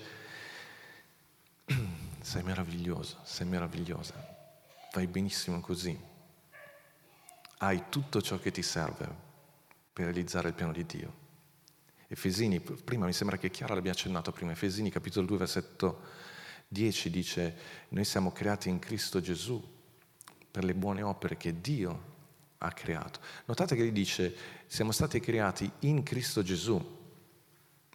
sei 2.20 2.44
meraviglioso, 2.44 3.20
sei 3.24 3.48
meravigliosa, 3.48 4.14
vai 4.94 5.08
benissimo 5.08 5.62
così, 5.62 5.98
hai 7.60 7.84
tutto 7.90 8.22
ciò 8.22 8.40
che 8.40 8.52
ti 8.52 8.62
serve 8.62 9.24
per 9.94 10.06
realizzare 10.06 10.50
il 10.50 10.54
piano 10.54 10.74
di 10.74 10.86
Dio. 10.86 11.24
Efesini, 12.08 12.60
prima 12.60 13.06
mi 13.06 13.14
sembra 13.14 13.38
che 13.38 13.50
Chiara 13.50 13.74
l'abbia 13.74 13.92
accennato 13.92 14.32
prima, 14.32 14.52
Efesini 14.52 14.92
capitolo 14.92 15.26
2 15.26 15.38
versetto 15.38 16.02
10 16.68 17.10
dice 17.10 17.56
noi 17.90 18.06
siamo 18.06 18.32
creati 18.32 18.70
in 18.70 18.80
Cristo 18.80 19.22
Gesù 19.22 19.62
per 20.52 20.64
le 20.64 20.74
buone 20.74 21.02
opere 21.02 21.38
che 21.38 21.60
Dio 21.62 22.14
ha 22.60 22.72
creato. 22.72 23.20
Notate 23.46 23.76
che 23.76 23.82
lui 23.82 23.92
dice 23.92 24.36
siamo 24.68 24.92
stati 24.92 25.20
creati 25.20 25.70
in 25.80 26.04
Cristo 26.04 26.44
Gesù, 26.44 26.94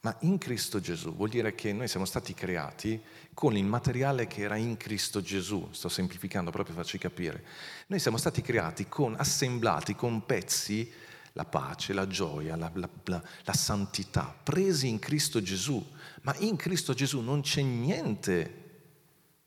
ma 0.02 0.16
in 0.20 0.38
Cristo 0.38 0.80
Gesù 0.80 1.14
vuol 1.14 1.28
dire 1.28 1.54
che 1.54 1.72
noi 1.72 1.88
siamo 1.88 2.06
stati 2.06 2.32
creati 2.34 3.00
con 3.34 3.56
il 3.56 3.64
materiale 3.64 4.26
che 4.26 4.42
era 4.42 4.56
in 4.56 4.76
Cristo 4.76 5.20
Gesù, 5.20 5.68
sto 5.72 5.88
semplificando 5.88 6.50
proprio 6.50 6.74
per 6.74 6.82
farci 6.82 6.98
capire. 6.98 7.44
Noi 7.88 7.98
siamo 7.98 8.16
stati 8.16 8.42
creati 8.42 8.88
con, 8.88 9.14
assemblati 9.16 9.94
con 9.94 10.24
pezzi 10.24 10.90
la 11.32 11.44
pace, 11.44 11.92
la 11.92 12.06
gioia, 12.06 12.56
la, 12.56 12.70
la, 12.74 12.88
la, 13.04 13.22
la, 13.44 13.52
santità, 13.52 14.34
presi 14.42 14.88
in 14.88 14.98
Cristo 14.98 15.40
Gesù. 15.42 15.84
Ma 16.22 16.34
in 16.38 16.56
Cristo 16.56 16.92
Gesù 16.92 17.20
non 17.20 17.42
c'è 17.42 17.62
niente, 17.62 18.56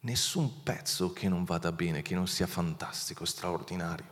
nessun 0.02 0.64
pezzo 0.64 1.12
che 1.14 1.28
non 1.28 1.44
vada 1.44 1.72
bene, 1.72 2.02
che 2.02 2.16
non 2.16 2.28
sia 2.28 2.48
fantastico, 2.48 3.26
straordinario. 3.26 4.12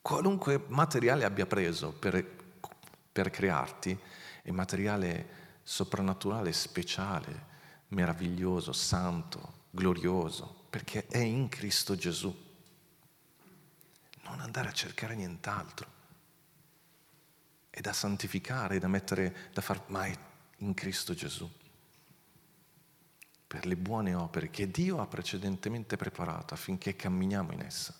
Qualunque 0.00 0.64
materiale 0.68 1.24
abbia 1.24 1.46
preso 1.46 1.92
per, 1.92 2.24
per 3.12 3.30
crearti 3.30 3.96
è 4.42 4.50
materiale 4.50 5.40
soprannaturale, 5.62 6.52
speciale, 6.52 7.50
meraviglioso, 7.88 8.72
santo, 8.72 9.60
glorioso, 9.70 10.64
perché 10.70 11.06
è 11.06 11.18
in 11.18 11.48
Cristo 11.48 11.94
Gesù 11.94 12.34
non 14.32 14.40
andare 14.40 14.68
a 14.68 14.72
cercare 14.72 15.14
nient'altro. 15.14 16.00
È 17.68 17.80
da 17.80 17.92
santificare, 17.92 18.78
da 18.78 18.88
mettere, 18.88 19.50
da 19.52 19.60
far 19.60 19.82
mai 19.86 20.16
in 20.58 20.74
Cristo 20.74 21.14
Gesù. 21.14 21.50
Per 23.46 23.66
le 23.66 23.76
buone 23.76 24.14
opere 24.14 24.50
che 24.50 24.70
Dio 24.70 25.00
ha 25.00 25.06
precedentemente 25.06 25.96
preparato 25.96 26.54
affinché 26.54 26.96
camminiamo 26.96 27.52
in 27.52 27.60
essa. 27.60 27.94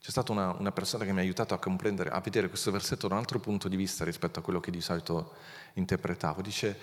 C'è 0.00 0.10
stata 0.10 0.32
una, 0.32 0.52
una, 0.54 0.72
persona 0.72 1.04
che 1.04 1.12
mi 1.12 1.18
ha 1.18 1.22
aiutato 1.22 1.54
a 1.54 1.58
comprendere, 1.58 2.10
a 2.10 2.20
vedere 2.20 2.48
questo 2.48 2.72
versetto 2.72 3.06
da 3.06 3.14
un 3.14 3.20
altro 3.20 3.38
punto 3.38 3.68
di 3.68 3.76
vista 3.76 4.04
rispetto 4.04 4.40
a 4.40 4.42
quello 4.42 4.58
che 4.58 4.72
di 4.72 4.80
solito 4.80 5.34
interpretavo. 5.74 6.42
Dice, 6.42 6.78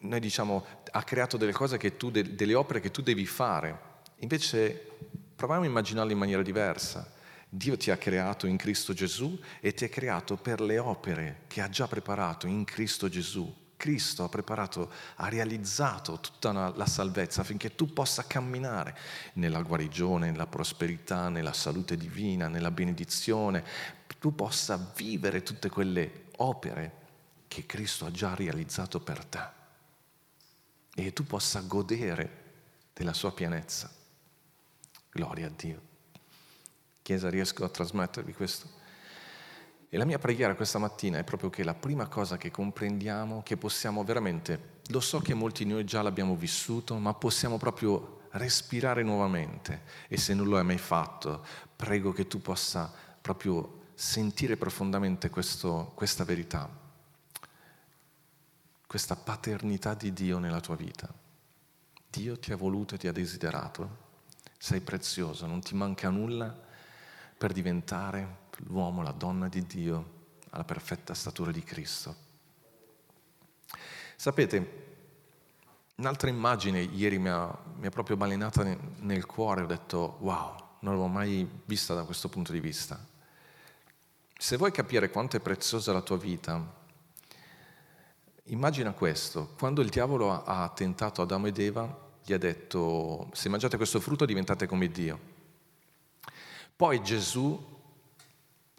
noi 0.00 0.20
diciamo, 0.20 0.64
ha 0.92 1.02
creato 1.02 1.36
delle 1.36 1.52
cose 1.52 1.78
che 1.78 1.96
tu, 1.96 2.10
delle 2.10 2.54
opere 2.54 2.78
che 2.78 2.92
tu 2.92 3.02
devi 3.02 3.26
fare. 3.26 3.86
Invece 4.18 4.96
Proviamo 5.38 5.62
a 5.62 5.66
immaginarlo 5.66 6.10
in 6.10 6.18
maniera 6.18 6.42
diversa. 6.42 7.08
Dio 7.48 7.76
ti 7.76 7.92
ha 7.92 7.96
creato 7.96 8.48
in 8.48 8.56
Cristo 8.56 8.92
Gesù 8.92 9.40
e 9.60 9.72
ti 9.72 9.84
ha 9.84 9.88
creato 9.88 10.34
per 10.34 10.60
le 10.60 10.80
opere 10.80 11.42
che 11.46 11.60
ha 11.60 11.68
già 11.68 11.86
preparato 11.86 12.48
in 12.48 12.64
Cristo 12.64 13.08
Gesù. 13.08 13.54
Cristo 13.76 14.24
ha 14.24 14.28
preparato, 14.28 14.90
ha 15.14 15.28
realizzato 15.28 16.18
tutta 16.18 16.72
la 16.74 16.86
salvezza 16.86 17.42
affinché 17.42 17.76
tu 17.76 17.92
possa 17.92 18.26
camminare 18.26 18.98
nella 19.34 19.62
guarigione, 19.62 20.28
nella 20.32 20.48
prosperità, 20.48 21.28
nella 21.28 21.52
salute 21.52 21.96
divina, 21.96 22.48
nella 22.48 22.72
benedizione, 22.72 23.62
tu 24.18 24.34
possa 24.34 24.92
vivere 24.96 25.44
tutte 25.44 25.68
quelle 25.68 26.24
opere 26.38 26.92
che 27.46 27.64
Cristo 27.64 28.06
ha 28.06 28.10
già 28.10 28.34
realizzato 28.34 28.98
per 28.98 29.24
te 29.24 29.46
e 30.96 31.12
tu 31.12 31.22
possa 31.22 31.60
godere 31.60 32.46
della 32.92 33.12
sua 33.12 33.32
pienezza. 33.32 33.97
Gloria 35.10 35.46
a 35.46 35.52
Dio. 35.54 35.82
Chiesa, 37.02 37.30
riesco 37.30 37.64
a 37.64 37.68
trasmettervi 37.68 38.32
questo? 38.32 38.68
E 39.88 39.96
la 39.96 40.04
mia 40.04 40.18
preghiera 40.18 40.54
questa 40.54 40.78
mattina 40.78 41.18
è 41.18 41.24
proprio 41.24 41.48
che 41.48 41.64
la 41.64 41.74
prima 41.74 42.06
cosa 42.08 42.36
che 42.36 42.50
comprendiamo, 42.50 43.42
che 43.42 43.56
possiamo 43.56 44.04
veramente, 44.04 44.80
lo 44.88 45.00
so 45.00 45.20
che 45.20 45.32
molti 45.32 45.64
di 45.64 45.72
noi 45.72 45.84
già 45.84 46.02
l'abbiamo 46.02 46.36
vissuto, 46.36 46.96
ma 46.96 47.14
possiamo 47.14 47.56
proprio 47.56 48.20
respirare 48.32 49.02
nuovamente. 49.02 49.84
E 50.08 50.18
se 50.18 50.34
non 50.34 50.46
lo 50.46 50.58
hai 50.58 50.64
mai 50.64 50.76
fatto, 50.76 51.44
prego 51.74 52.12
che 52.12 52.26
tu 52.26 52.42
possa 52.42 52.92
proprio 53.20 53.86
sentire 53.94 54.58
profondamente 54.58 55.30
questo, 55.30 55.92
questa 55.94 56.24
verità, 56.24 56.68
questa 58.86 59.16
paternità 59.16 59.94
di 59.94 60.12
Dio 60.12 60.38
nella 60.38 60.60
tua 60.60 60.76
vita. 60.76 61.12
Dio 62.10 62.38
ti 62.38 62.52
ha 62.52 62.56
voluto 62.56 62.94
e 62.94 62.98
ti 62.98 63.08
ha 63.08 63.12
desiderato, 63.12 64.06
sei 64.58 64.80
prezioso, 64.80 65.46
non 65.46 65.60
ti 65.60 65.74
manca 65.74 66.10
nulla 66.10 66.54
per 67.38 67.52
diventare 67.52 68.46
l'uomo, 68.66 69.02
la 69.02 69.12
donna 69.12 69.48
di 69.48 69.64
Dio 69.64 70.16
alla 70.50 70.64
perfetta 70.64 71.14
statura 71.14 71.52
di 71.52 71.62
Cristo. 71.62 72.26
Sapete, 74.16 74.86
un'altra 75.96 76.28
immagine 76.28 76.80
ieri 76.80 77.18
mi 77.18 77.28
ha, 77.28 77.56
mi 77.76 77.86
ha 77.86 77.90
proprio 77.90 78.16
balenata 78.16 78.64
nel 78.98 79.26
cuore, 79.26 79.62
ho 79.62 79.66
detto 79.66 80.16
wow, 80.20 80.56
non 80.80 80.94
l'avevo 80.94 81.06
mai 81.06 81.48
vista 81.64 81.94
da 81.94 82.02
questo 82.02 82.28
punto 82.28 82.50
di 82.50 82.60
vista. 82.60 82.98
Se 84.36 84.56
vuoi 84.56 84.72
capire 84.72 85.10
quanto 85.10 85.36
è 85.36 85.40
preziosa 85.40 85.92
la 85.92 86.02
tua 86.02 86.16
vita, 86.16 86.76
immagina 88.44 88.92
questo, 88.92 89.54
quando 89.56 89.82
il 89.82 89.88
diavolo 89.88 90.44
ha 90.44 90.68
tentato 90.70 91.22
Adamo 91.22 91.46
ed 91.46 91.58
Eva, 91.58 92.06
gli 92.28 92.34
ha 92.34 92.38
detto 92.38 93.30
se 93.32 93.48
mangiate 93.48 93.78
questo 93.78 94.00
frutto 94.00 94.26
diventate 94.26 94.66
come 94.66 94.90
Dio. 94.90 95.18
Poi 96.76 97.02
Gesù 97.02 97.58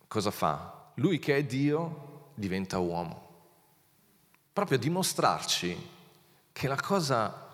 cosa 0.08 0.29
fa? 0.29 0.91
Lui 0.96 1.18
che 1.18 1.36
è 1.36 1.44
Dio 1.44 2.29
diventa 2.36 2.77
uomo. 2.77 3.27
Proprio 4.53 4.77
a 4.77 4.82
dimostrarci 4.82 5.89
che 6.51 6.68
la 6.68 6.75
cosa 6.75 7.48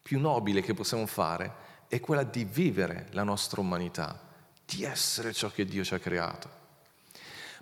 più 0.00 0.20
nobile 0.20 0.60
che 0.60 0.72
possiamo 0.72 1.06
fare 1.06 1.52
è 1.88 1.98
quella 1.98 2.22
di 2.22 2.44
vivere 2.44 3.08
la 3.10 3.24
nostra 3.24 3.60
umanità, 3.60 4.20
di 4.64 4.84
essere 4.84 5.32
ciò 5.32 5.50
che 5.50 5.64
Dio 5.64 5.82
ci 5.82 5.94
ha 5.94 5.98
creato. 5.98 6.48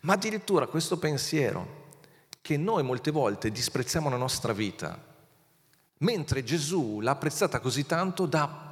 Ma 0.02 0.12
addirittura 0.12 0.66
questo 0.66 0.98
pensiero 0.98 1.80
che 2.42 2.58
noi 2.58 2.82
molte 2.82 3.10
volte 3.10 3.50
disprezziamo 3.50 4.10
la 4.10 4.16
nostra 4.16 4.52
vita, 4.52 5.11
mentre 6.02 6.44
Gesù 6.44 7.00
l'ha 7.00 7.10
apprezzata 7.10 7.58
così 7.58 7.84
tanto 7.86 8.26
da 8.26 8.70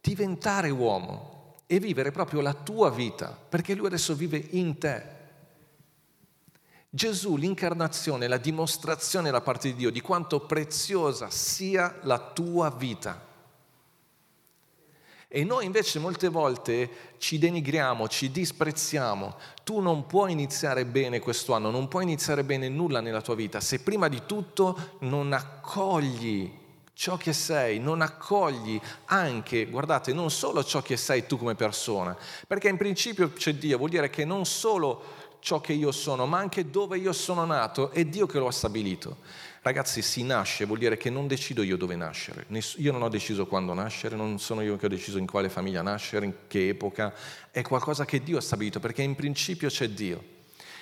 diventare 0.00 0.70
uomo, 0.70 1.36
e 1.70 1.78
vivere 1.78 2.10
proprio 2.10 2.40
la 2.40 2.54
tua 2.54 2.90
vita, 2.90 3.28
perché 3.28 3.74
lui 3.74 3.86
adesso 3.86 4.14
vive 4.14 4.42
in 4.52 4.78
te. 4.78 5.16
Gesù, 6.88 7.36
l'incarnazione, 7.36 8.26
la 8.26 8.38
dimostrazione 8.38 9.30
da 9.30 9.42
parte 9.42 9.68
di 9.68 9.74
Dio 9.74 9.90
di 9.90 10.00
quanto 10.00 10.40
preziosa 10.40 11.28
sia 11.28 11.98
la 12.04 12.18
tua 12.18 12.70
vita. 12.70 13.26
E 15.30 15.44
noi 15.44 15.66
invece 15.66 15.98
molte 15.98 16.28
volte 16.28 16.88
ci 17.18 17.38
denigriamo, 17.38 18.08
ci 18.08 18.30
disprezziamo. 18.30 19.36
Tu 19.62 19.80
non 19.80 20.06
puoi 20.06 20.32
iniziare 20.32 20.86
bene 20.86 21.18
questo 21.20 21.52
anno, 21.52 21.70
non 21.70 21.86
puoi 21.86 22.04
iniziare 22.04 22.44
bene 22.44 22.70
nulla 22.70 23.00
nella 23.00 23.20
tua 23.20 23.34
vita 23.34 23.60
se 23.60 23.80
prima 23.80 24.08
di 24.08 24.22
tutto 24.24 24.96
non 25.00 25.34
accogli 25.34 26.50
ciò 26.94 27.16
che 27.16 27.32
sei, 27.32 27.78
non 27.78 28.00
accogli 28.00 28.80
anche, 29.04 29.66
guardate, 29.66 30.12
non 30.12 30.30
solo 30.30 30.64
ciò 30.64 30.82
che 30.82 30.96
sei 30.96 31.26
tu 31.26 31.38
come 31.38 31.54
persona, 31.54 32.16
perché 32.46 32.68
in 32.68 32.76
principio 32.76 33.30
c'è 33.32 33.54
Dio, 33.54 33.78
vuol 33.78 33.90
dire 33.90 34.10
che 34.10 34.24
non 34.24 34.44
solo 34.46 35.02
ciò 35.38 35.60
che 35.60 35.74
io 35.74 35.92
sono, 35.92 36.26
ma 36.26 36.38
anche 36.38 36.70
dove 36.70 36.98
io 36.98 37.12
sono 37.12 37.44
nato, 37.44 37.90
è 37.90 38.04
Dio 38.04 38.26
che 38.26 38.38
lo 38.38 38.48
ha 38.48 38.52
stabilito. 38.52 39.18
Ragazzi, 39.68 40.00
si 40.00 40.22
nasce, 40.22 40.64
vuol 40.64 40.78
dire 40.78 40.96
che 40.96 41.10
non 41.10 41.26
decido 41.26 41.62
io 41.62 41.76
dove 41.76 41.94
nascere, 41.94 42.46
io 42.76 42.90
non 42.90 43.02
ho 43.02 43.10
deciso 43.10 43.44
quando 43.44 43.74
nascere, 43.74 44.16
non 44.16 44.38
sono 44.38 44.62
io 44.62 44.76
che 44.76 44.86
ho 44.86 44.88
deciso 44.88 45.18
in 45.18 45.26
quale 45.26 45.50
famiglia 45.50 45.82
nascere, 45.82 46.24
in 46.24 46.32
che 46.46 46.68
epoca, 46.68 47.12
è 47.50 47.60
qualcosa 47.60 48.06
che 48.06 48.22
Dio 48.22 48.38
ha 48.38 48.40
stabilito, 48.40 48.80
perché 48.80 49.02
in 49.02 49.14
principio 49.14 49.68
c'è 49.68 49.90
Dio. 49.90 50.37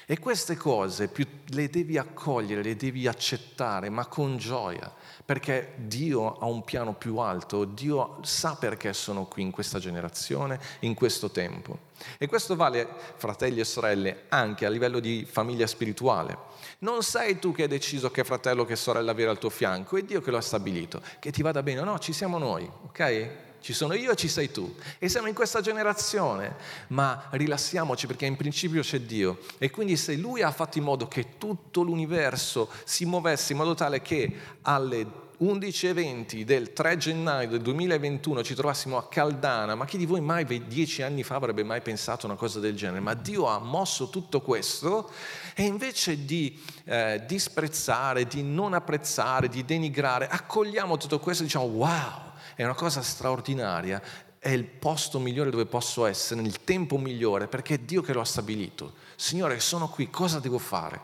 E 0.09 0.21
queste 0.21 0.57
cose 0.57 1.11
le 1.47 1.69
devi 1.69 1.99
accogliere, 1.99 2.63
le 2.63 2.77
devi 2.77 3.09
accettare, 3.09 3.91
ma 3.91 4.07
con 4.07 4.37
gioia, 4.37 4.95
perché 5.25 5.73
Dio 5.79 6.39
ha 6.39 6.47
un 6.47 6.63
piano 6.63 6.95
più 6.95 7.17
alto, 7.17 7.65
Dio 7.65 8.19
sa 8.23 8.55
perché 8.55 8.93
sono 8.93 9.25
qui 9.25 9.43
in 9.43 9.51
questa 9.51 9.81
generazione, 9.81 10.61
in 10.81 10.95
questo 10.95 11.33
tempo. 11.33 11.77
E 12.19 12.29
questo 12.29 12.55
vale, 12.55 12.87
fratelli 13.17 13.59
e 13.59 13.65
sorelle, 13.65 14.27
anche 14.29 14.65
a 14.65 14.69
livello 14.69 15.01
di 15.01 15.27
famiglia 15.29 15.67
spirituale. 15.67 16.39
Non 16.79 17.03
sei 17.03 17.41
tu 17.41 17.51
che 17.51 17.63
hai 17.63 17.69
deciso 17.69 18.09
che 18.13 18.23
fratello 18.23 18.63
o 18.63 18.65
che 18.65 18.77
sorella 18.77 19.11
avere 19.11 19.31
al 19.31 19.39
tuo 19.39 19.51
fianco, 19.51 19.97
è 19.97 20.03
Dio 20.03 20.21
che 20.21 20.31
lo 20.31 20.37
ha 20.37 20.41
stabilito, 20.41 21.03
che 21.19 21.33
ti 21.33 21.43
vada 21.43 21.65
bene, 21.65 21.81
no, 21.81 21.99
ci 21.99 22.13
siamo 22.13 22.39
noi, 22.39 22.71
ok? 22.85 23.46
Ci 23.61 23.73
sono 23.73 23.95
io 23.95 24.13
e 24.13 24.17
ci 24.17 24.29
sei 24.29 24.51
tu. 24.51 24.75
E 24.99 25.09
siamo 25.09 25.29
in 25.29 25.35
questa 25.35 25.61
generazione, 25.61 26.57
ma 26.89 27.29
rilassiamoci 27.31 28.07
perché 28.07 28.27
in 28.27 28.37
principio 28.37 28.83
c'è 28.83 29.01
Dio. 29.01 29.39
E 29.59 29.71
quindi 29.71 29.97
se 29.97 30.15
Lui 30.17 30.43
ha 30.43 30.53
fatto 30.53 30.79
in 30.79 30.85
modo 30.85 31.09
che 31.09 31.37
tutto 31.39 31.83
l'universo 31.83 32.71
si 32.85 33.05
muovesse 33.05 33.53
in 33.53 33.59
modo 33.59 33.75
tale 33.75 34.03
che 34.03 34.33
alle 34.63 35.25
11.20 35.41 36.43
del 36.43 36.73
3 36.73 36.97
gennaio 36.97 37.49
del 37.49 37.61
2021 37.61 38.43
ci 38.43 38.55
trovassimo 38.55 38.97
a 38.97 39.07
Caldana, 39.07 39.75
ma 39.75 39.85
chi 39.85 39.99
di 39.99 40.07
voi 40.07 40.23
mai 40.23 40.47
dieci 40.67 41.03
anni 41.03 41.23
fa 41.23 41.35
avrebbe 41.35 41.63
mai 41.63 41.83
pensato 41.83 42.25
una 42.25 42.37
cosa 42.37 42.59
del 42.59 42.75
genere? 42.75 43.01
Ma 43.01 43.13
Dio 43.13 43.47
ha 43.47 43.59
mosso 43.59 44.09
tutto 44.09 44.41
questo 44.41 45.11
e 45.55 45.65
invece 45.65 46.25
di 46.25 46.59
eh, 46.85 47.23
disprezzare, 47.27 48.27
di 48.27 48.43
non 48.43 48.73
apprezzare, 48.73 49.49
di 49.49 49.65
denigrare, 49.65 50.27
accogliamo 50.27 50.97
tutto 50.97 51.19
questo 51.19 51.43
e 51.43 51.47
diciamo 51.47 51.67
wow, 51.67 52.33
è 52.57 52.65
una 52.65 52.75
cosa 52.75 53.03
straordinaria, 53.03 54.03
è 54.39 54.49
il 54.49 54.65
posto 54.65 55.19
migliore 55.19 55.51
dove 55.51 55.67
posso 55.67 56.07
essere, 56.07 56.41
nel 56.41 56.65
tempo 56.65 56.97
migliore, 56.97 57.49
perché 57.49 57.75
è 57.75 57.79
Dio 57.79 58.01
che 58.01 58.15
lo 58.15 58.21
ha 58.21 58.25
stabilito. 58.25 58.95
Signore, 59.15 59.61
sono 59.61 59.89
qui, 59.89 60.09
cosa 60.09 60.41
devo 60.41 60.59
fare? 60.59 61.01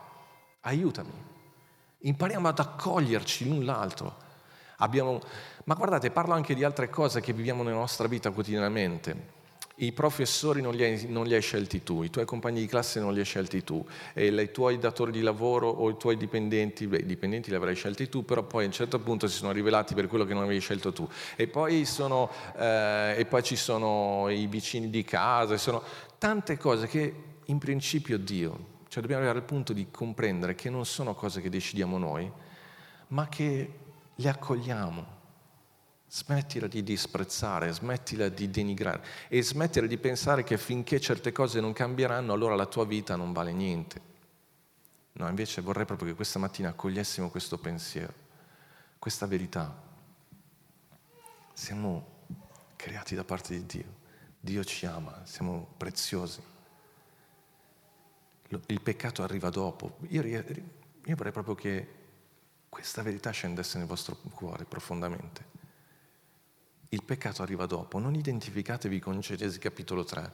Aiutami. 0.61 1.11
Impariamo 1.99 2.47
ad 2.47 2.57
accoglierci 2.57 3.47
l'un 3.47 3.63
l'altro. 3.63 4.17
Abbiamo... 4.77 5.21
Ma 5.65 5.75
guardate, 5.75 6.09
parlo 6.09 6.33
anche 6.33 6.55
di 6.55 6.63
altre 6.63 6.89
cose 6.89 7.21
che 7.21 7.33
viviamo 7.33 7.61
nella 7.61 7.77
nostra 7.77 8.07
vita 8.07 8.31
quotidianamente. 8.31 9.41
I 9.75 9.91
professori 9.91 10.61
non 10.61 10.75
li, 10.75 10.83
hai, 10.83 11.07
non 11.07 11.25
li, 11.25 11.33
hai, 11.33 11.41
scelti 11.41 11.81
tu, 11.81 12.03
i 12.03 12.11
tuoi 12.11 12.25
compagni 12.25 12.59
di 12.59 12.67
classe 12.67 12.99
non 12.99 13.11
li 13.11 13.19
hai 13.19 13.25
scelti 13.25 13.63
tu, 13.63 13.83
e 14.13 14.27
i 14.27 14.51
tuoi 14.51 14.77
datori 14.77 15.11
di 15.11 15.21
lavoro 15.21 15.67
o 15.67 15.89
i 15.89 15.97
tuoi 15.97 16.15
dipendenti, 16.15 16.85
beh, 16.85 16.99
i 16.99 17.05
dipendenti 17.05 17.49
li 17.49 17.55
avrai 17.55 17.73
scelti 17.73 18.07
tu, 18.07 18.23
però 18.23 18.43
poi 18.43 18.65
a 18.65 18.67
un 18.67 18.71
certo 18.71 18.99
punto 18.99 19.27
si 19.27 19.37
sono 19.37 19.51
rivelati 19.51 19.95
per 19.95 20.07
quello 20.07 20.25
che 20.25 20.33
non 20.35 20.43
avevi 20.43 20.59
scelto 20.59 20.93
tu. 20.93 21.09
E 21.35 21.47
poi, 21.47 21.85
sono, 21.85 22.29
eh, 22.55 23.15
e 23.17 23.25
poi 23.25 23.41
ci 23.41 23.55
sono 23.55 24.29
i 24.29 24.45
vicini 24.45 24.91
di 24.91 25.03
casa, 25.03 25.57
sono 25.57 25.81
tante 26.19 26.57
cose 26.57 26.85
che 26.87 27.13
in 27.45 27.57
principio 27.57 28.19
Dio, 28.19 28.71
cioè 28.87 29.01
dobbiamo 29.01 29.23
arrivare 29.23 29.39
al 29.39 29.45
punto 29.45 29.73
di 29.73 29.87
comprendere 29.89 30.53
che 30.53 30.69
non 30.69 30.85
sono 30.85 31.15
cose 31.15 31.41
che 31.41 31.49
decidiamo 31.49 31.97
noi, 31.97 32.31
ma 33.07 33.27
che 33.27 33.73
le 34.13 34.29
accogliamo 34.29 35.21
Smettila 36.15 36.67
di 36.67 36.83
disprezzare, 36.83 37.73
smettila 37.73 38.29
di 38.29 38.47
denigrare 38.51 39.03
e 39.29 39.41
smettila 39.41 39.87
di 39.87 39.97
pensare 39.97 40.43
che 40.43 40.59
finché 40.59 40.99
certe 40.99 41.31
cose 41.31 41.59
non 41.59 41.73
cambieranno 41.73 42.33
allora 42.33 42.53
la 42.53 42.67
tua 42.67 42.85
vita 42.85 43.15
non 43.15 43.33
vale 43.33 43.51
niente. 43.51 43.99
No, 45.13 45.27
invece 45.27 45.61
vorrei 45.61 45.85
proprio 45.85 46.09
che 46.09 46.13
questa 46.13 46.37
mattina 46.37 46.69
accogliessimo 46.69 47.31
questo 47.31 47.57
pensiero, 47.57 48.13
questa 48.99 49.25
verità. 49.25 49.75
Siamo 51.51 52.05
creati 52.75 53.15
da 53.15 53.23
parte 53.23 53.55
di 53.55 53.65
Dio, 53.65 53.95
Dio 54.39 54.63
ci 54.63 54.85
ama, 54.85 55.19
siamo 55.23 55.73
preziosi. 55.77 56.43
Il 58.67 58.81
peccato 58.81 59.23
arriva 59.23 59.49
dopo. 59.49 59.97
Io, 60.09 60.23
io 60.23 60.43
vorrei 61.15 61.31
proprio 61.31 61.55
che 61.55 61.87
questa 62.69 63.01
verità 63.01 63.31
scendesse 63.31 63.79
nel 63.79 63.87
vostro 63.87 64.15
cuore 64.31 64.65
profondamente 64.65 65.52
il 66.93 67.03
peccato 67.03 67.41
arriva 67.41 67.65
dopo, 67.65 67.97
non 67.97 68.13
identificatevi 68.13 68.99
con 68.99 69.19
Genesi 69.19 69.57
capitolo 69.57 70.03
3, 70.03 70.31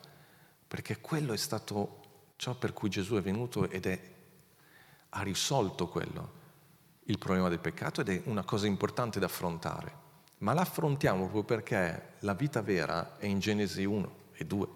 perché 0.67 1.00
quello 1.00 1.32
è 1.32 1.38
stato 1.38 2.34
ciò 2.36 2.54
per 2.54 2.74
cui 2.74 2.89
Gesù 2.89 3.15
è 3.15 3.22
venuto 3.22 3.69
ed 3.69 3.86
è, 3.86 4.00
ha 5.10 5.22
risolto 5.24 5.88
quello, 5.88 6.38
il 7.06 7.17
problema 7.17 7.48
del 7.48 7.60
peccato 7.60 8.02
ed 8.02 8.10
è 8.10 8.22
una 8.26 8.43
cosa 8.43 8.67
importante 8.67 9.19
da 9.19 9.28
affrontare. 9.28 10.08
Ma 10.39 10.54
l'affrontiamo 10.54 11.24
proprio 11.24 11.43
perché 11.43 12.13
la 12.19 12.34
vita 12.34 12.62
vera 12.62 13.17
è 13.17 13.26
in 13.26 13.39
Genesi 13.39 13.86
1 13.86 14.15
e 14.34 14.45
2 14.45 14.67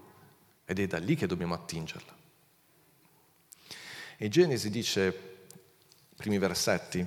ed 0.65 0.79
è 0.79 0.87
da 0.87 0.99
lì 0.99 1.15
che 1.15 1.27
dobbiamo 1.27 1.53
attingerla. 1.53 2.15
E 4.17 4.29
Genesi 4.29 4.69
dice, 4.69 5.47
primi 6.15 6.37
versetti, 6.37 7.05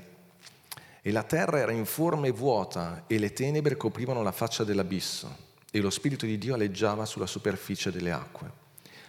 e 1.06 1.12
la 1.12 1.22
terra 1.22 1.60
era 1.60 1.70
informe 1.70 2.26
e 2.26 2.32
vuota 2.32 3.04
e 3.06 3.20
le 3.20 3.32
tenebre 3.32 3.76
coprivano 3.76 4.24
la 4.24 4.32
faccia 4.32 4.64
dell'abisso. 4.64 5.44
e 5.70 5.78
lo 5.78 5.88
Spirito 5.88 6.26
di 6.26 6.36
Dio 6.36 6.54
aleggiava 6.54 7.04
sulla 7.04 7.28
superficie 7.28 7.92
delle 7.92 8.10
acque. 8.10 8.50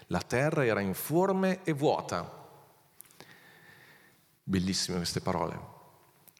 La 0.07 0.21
terra 0.21 0.63
era 0.63 0.79
informe 0.79 1.63
e 1.63 1.73
vuota. 1.73 2.29
Bellissime 4.43 4.97
queste 4.97 5.21
parole. 5.21 5.59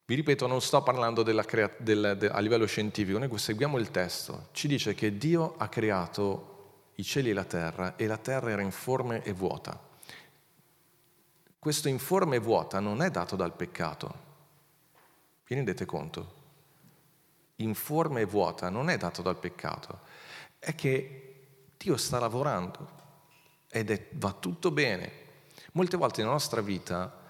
Vi 0.06 0.13
ripeto, 0.13 0.46
non 0.46 0.62
sto 0.62 0.84
parlando 0.84 1.24
crea- 1.24 1.74
del, 1.80 2.17
de, 2.20 2.30
a 2.30 2.39
livello 2.39 2.67
scientifico, 2.67 3.17
noi 3.17 3.36
seguiamo 3.36 3.80
il 3.80 3.89
testo. 3.89 4.50
Ci 4.52 4.67
dice 4.67 4.93
che 4.93 5.17
Dio 5.17 5.56
ha 5.58 5.70
creato 5.70 6.91
i 6.98 7.04
cieli 7.04 7.32
e 7.32 7.34
la 7.34 7.46
terra 7.46 7.96
e 7.96 8.06
la 8.06 8.17
terra 8.17 8.52
era 8.52 8.62
informe 8.62 9.24
e 9.24 9.34
vuota. 9.34 9.80
Questo 11.58 11.88
informe 11.88 12.36
e 12.36 12.39
vuota 12.39 12.80
non 12.80 13.02
è 13.02 13.10
dato 13.10 13.36
dal 13.36 13.56
peccato. 13.56 14.27
Vi 15.47 15.55
rendete 15.55 15.86
conto? 15.86 16.36
Informe 17.57 18.21
e 18.21 18.25
vuota 18.25 18.69
non 18.69 18.89
è 18.89 18.97
dato 18.97 19.21
dal 19.21 19.38
peccato, 19.38 20.01
è 20.60 20.75
che 20.75 21.47
Dio 21.77 21.97
sta 21.97 22.19
lavorando 22.19 22.89
ed 23.69 23.89
è, 23.89 24.10
va 24.13 24.33
tutto 24.33 24.71
bene. 24.71 25.25
Molte 25.71 25.97
volte 25.97 26.21
nella 26.21 26.33
nostra 26.33 26.62
vita 26.62 27.25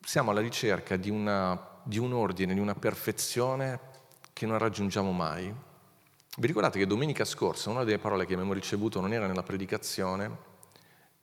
siamo 0.00 0.30
alla 0.30 0.40
ricerca 0.40 0.96
di, 0.96 1.10
una, 1.10 1.80
di 1.84 1.98
un 1.98 2.12
ordine, 2.12 2.54
di 2.54 2.60
una 2.60 2.74
perfezione 2.74 3.78
che 4.32 4.46
non 4.46 4.58
raggiungiamo 4.58 5.12
mai 5.12 5.54
vi 6.38 6.46
ricordate 6.46 6.78
che 6.78 6.86
domenica 6.86 7.26
scorsa 7.26 7.68
una 7.68 7.84
delle 7.84 7.98
parole 7.98 8.24
che 8.24 8.32
abbiamo 8.32 8.54
ricevuto 8.54 9.02
non 9.02 9.12
era 9.12 9.26
nella 9.26 9.42
predicazione 9.42 10.50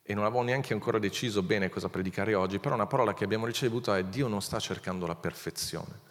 e 0.02 0.14
non 0.14 0.24
avevo 0.24 0.42
neanche 0.42 0.72
ancora 0.72 0.98
deciso 0.98 1.42
bene 1.42 1.68
cosa 1.68 1.88
predicare 1.88 2.34
oggi, 2.34 2.58
però 2.58 2.74
una 2.74 2.86
parola 2.86 3.14
che 3.14 3.24
abbiamo 3.24 3.46
ricevuto 3.46 3.94
è 3.94 4.04
Dio 4.04 4.28
non 4.28 4.42
sta 4.42 4.58
cercando 4.58 5.06
la 5.06 5.14
perfezione. 5.14 6.08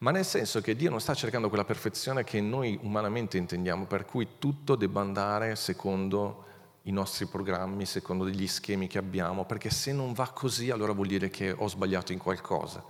Ma 0.00 0.10
nel 0.10 0.24
senso 0.24 0.60
che 0.60 0.74
Dio 0.74 0.90
non 0.90 1.00
sta 1.00 1.14
cercando 1.14 1.48
quella 1.48 1.64
perfezione 1.64 2.24
che 2.24 2.40
noi 2.40 2.78
umanamente 2.82 3.38
intendiamo, 3.38 3.86
per 3.86 4.04
cui 4.04 4.38
tutto 4.38 4.74
debba 4.74 5.00
andare 5.00 5.54
secondo 5.54 6.44
i 6.82 6.90
nostri 6.90 7.26
programmi, 7.26 7.86
secondo 7.86 8.24
degli 8.24 8.46
schemi 8.46 8.88
che 8.88 8.98
abbiamo, 8.98 9.44
perché 9.44 9.70
se 9.70 9.92
non 9.92 10.12
va 10.12 10.28
così 10.28 10.70
allora 10.70 10.92
vuol 10.92 11.06
dire 11.06 11.30
che 11.30 11.52
ho 11.52 11.68
sbagliato 11.68 12.12
in 12.12 12.18
qualcosa. 12.18 12.84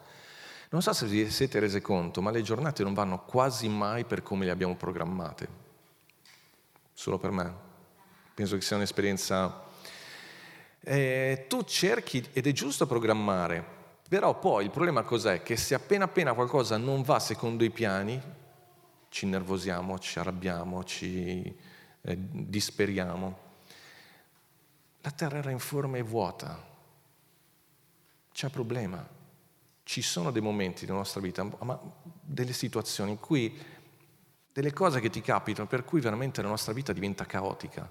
Non 0.70 0.82
so 0.82 0.92
se 0.92 1.06
vi 1.06 1.30
siete 1.30 1.60
resi 1.60 1.80
conto, 1.80 2.20
ma 2.20 2.30
le 2.30 2.42
giornate 2.42 2.82
non 2.82 2.94
vanno 2.94 3.22
quasi 3.24 3.68
mai 3.68 4.04
per 4.04 4.22
come 4.22 4.46
le 4.46 4.50
abbiamo 4.50 4.74
programmate. 4.74 5.48
Solo 6.92 7.18
per 7.18 7.30
me. 7.30 7.54
Penso 8.34 8.56
che 8.56 8.62
sia 8.62 8.76
un'esperienza... 8.76 9.63
Eh, 10.84 11.46
tu 11.48 11.62
cerchi, 11.62 12.24
ed 12.32 12.46
è 12.46 12.52
giusto 12.52 12.86
programmare, 12.86 13.64
però 14.08 14.38
poi 14.38 14.64
il 14.64 14.70
problema 14.70 15.02
cos'è? 15.02 15.42
Che 15.42 15.56
se 15.56 15.74
appena 15.74 16.04
appena 16.04 16.34
qualcosa 16.34 16.76
non 16.76 17.02
va 17.02 17.18
secondo 17.18 17.64
i 17.64 17.70
piani, 17.70 18.20
ci 19.08 19.26
nervosiamo, 19.26 19.98
ci 19.98 20.18
arrabbiamo, 20.18 20.84
ci 20.84 21.56
eh, 22.02 22.16
disperiamo. 22.18 23.38
La 25.00 25.10
terra 25.10 25.38
era 25.38 25.50
in 25.50 25.58
forma 25.58 25.96
e 25.96 26.02
vuota. 26.02 26.72
C'è 28.32 28.48
problema 28.50 29.14
ci 29.84 30.00
sono 30.00 30.30
dei 30.30 30.42
momenti 30.42 30.86
nella 30.86 30.98
nostra 30.98 31.20
vita, 31.20 31.44
ma 31.60 31.78
delle 32.02 32.52
situazioni 32.52 33.12
in 33.12 33.20
cui 33.20 33.56
delle 34.52 34.72
cose 34.72 35.00
che 35.00 35.10
ti 35.10 35.20
capitano 35.20 35.68
per 35.68 35.84
cui 35.84 36.00
veramente 36.00 36.40
la 36.42 36.48
nostra 36.48 36.72
vita 36.72 36.92
diventa 36.92 37.26
caotica, 37.26 37.88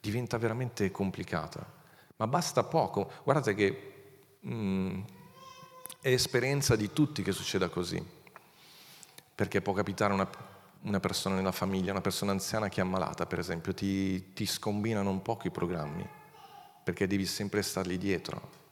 diventa 0.00 0.38
veramente 0.38 0.90
complicata. 0.90 1.82
Ma 2.16 2.26
basta 2.26 2.62
poco. 2.62 3.10
Guardate 3.22 3.54
che 3.54 3.92
mm, 4.46 5.00
è 6.00 6.08
esperienza 6.10 6.76
di 6.76 6.92
tutti 6.92 7.22
che 7.22 7.32
succeda 7.32 7.68
così. 7.68 8.02
Perché 9.34 9.60
può 9.60 9.72
capitare 9.72 10.12
una, 10.12 10.28
una, 10.82 11.00
persona 11.00 11.34
nella 11.34 11.52
famiglia, 11.52 11.90
una 11.90 12.00
persona 12.00 12.32
anziana 12.32 12.68
che 12.68 12.80
è 12.80 12.84
ammalata, 12.84 13.26
per 13.26 13.40
esempio, 13.40 13.74
ti, 13.74 14.32
ti 14.32 14.46
scombinano 14.46 15.10
un 15.10 15.22
po' 15.22 15.40
i 15.42 15.50
programmi, 15.50 16.08
perché 16.84 17.06
devi 17.08 17.26
sempre 17.26 17.62
stargli 17.62 17.98
dietro 17.98 18.62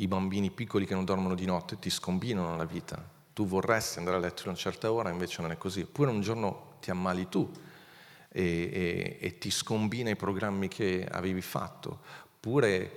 i 0.00 0.08
bambini 0.08 0.50
piccoli 0.50 0.86
che 0.86 0.94
non 0.94 1.04
dormono 1.04 1.34
di 1.34 1.44
notte 1.44 1.78
ti 1.78 1.90
scombinano 1.90 2.56
la 2.56 2.64
vita. 2.64 3.02
Tu 3.32 3.46
vorresti 3.46 3.98
andare 3.98 4.16
a 4.16 4.20
letto 4.20 4.42
a 4.44 4.48
una 4.48 4.56
certa 4.56 4.90
ora, 4.90 5.10
invece 5.10 5.42
non 5.42 5.50
è 5.50 5.58
così. 5.58 5.82
Oppure 5.82 6.10
un 6.10 6.20
giorno 6.20 6.76
ti 6.80 6.90
ammali 6.90 7.28
tu 7.28 7.50
e, 8.30 8.42
e, 8.42 9.18
e 9.20 9.38
ti 9.38 9.50
scombina 9.50 10.10
i 10.10 10.16
programmi 10.16 10.68
che 10.68 11.06
avevi 11.10 11.42
fatto. 11.42 12.00
Oppure 12.42 12.90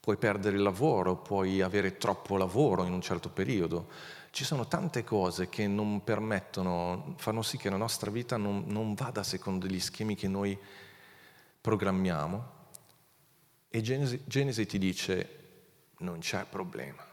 puoi 0.00 0.16
perdere 0.16 0.56
il 0.56 0.62
lavoro, 0.62 1.14
puoi 1.14 1.60
avere 1.60 1.98
troppo 1.98 2.36
lavoro 2.36 2.82
in 2.82 2.92
un 2.92 3.00
certo 3.00 3.28
periodo. 3.28 3.88
Ci 4.30 4.42
sono 4.42 4.66
tante 4.66 5.04
cose 5.04 5.48
che 5.48 5.68
non 5.68 6.02
permettono, 6.02 7.14
fanno 7.18 7.42
sì 7.42 7.58
che 7.58 7.70
la 7.70 7.76
nostra 7.76 8.10
vita 8.10 8.36
non, 8.36 8.64
non 8.66 8.94
vada 8.94 9.22
secondo 9.22 9.68
gli 9.68 9.78
schemi 9.78 10.16
che 10.16 10.26
noi 10.26 10.58
programmiamo. 11.60 12.50
E 13.68 13.80
Genesi, 13.80 14.20
Genesi 14.24 14.66
ti 14.66 14.78
dice, 14.78 15.40
non 15.98 16.18
c'è 16.18 16.44
problema, 16.44 17.06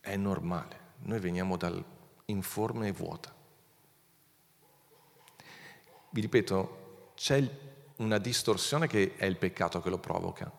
è 0.00 0.16
normale, 0.16 0.78
noi 1.00 1.20
veniamo 1.20 1.58
dal 1.58 1.84
informe 2.24 2.88
e 2.88 2.92
vuota. 2.92 3.30
Vi 6.08 6.20
ripeto, 6.22 7.12
c'è 7.14 7.69
una 8.00 8.18
distorsione 8.18 8.86
che 8.86 9.14
è 9.16 9.26
il 9.26 9.36
peccato 9.36 9.80
che 9.80 9.90
lo 9.90 9.98
provoca, 9.98 10.50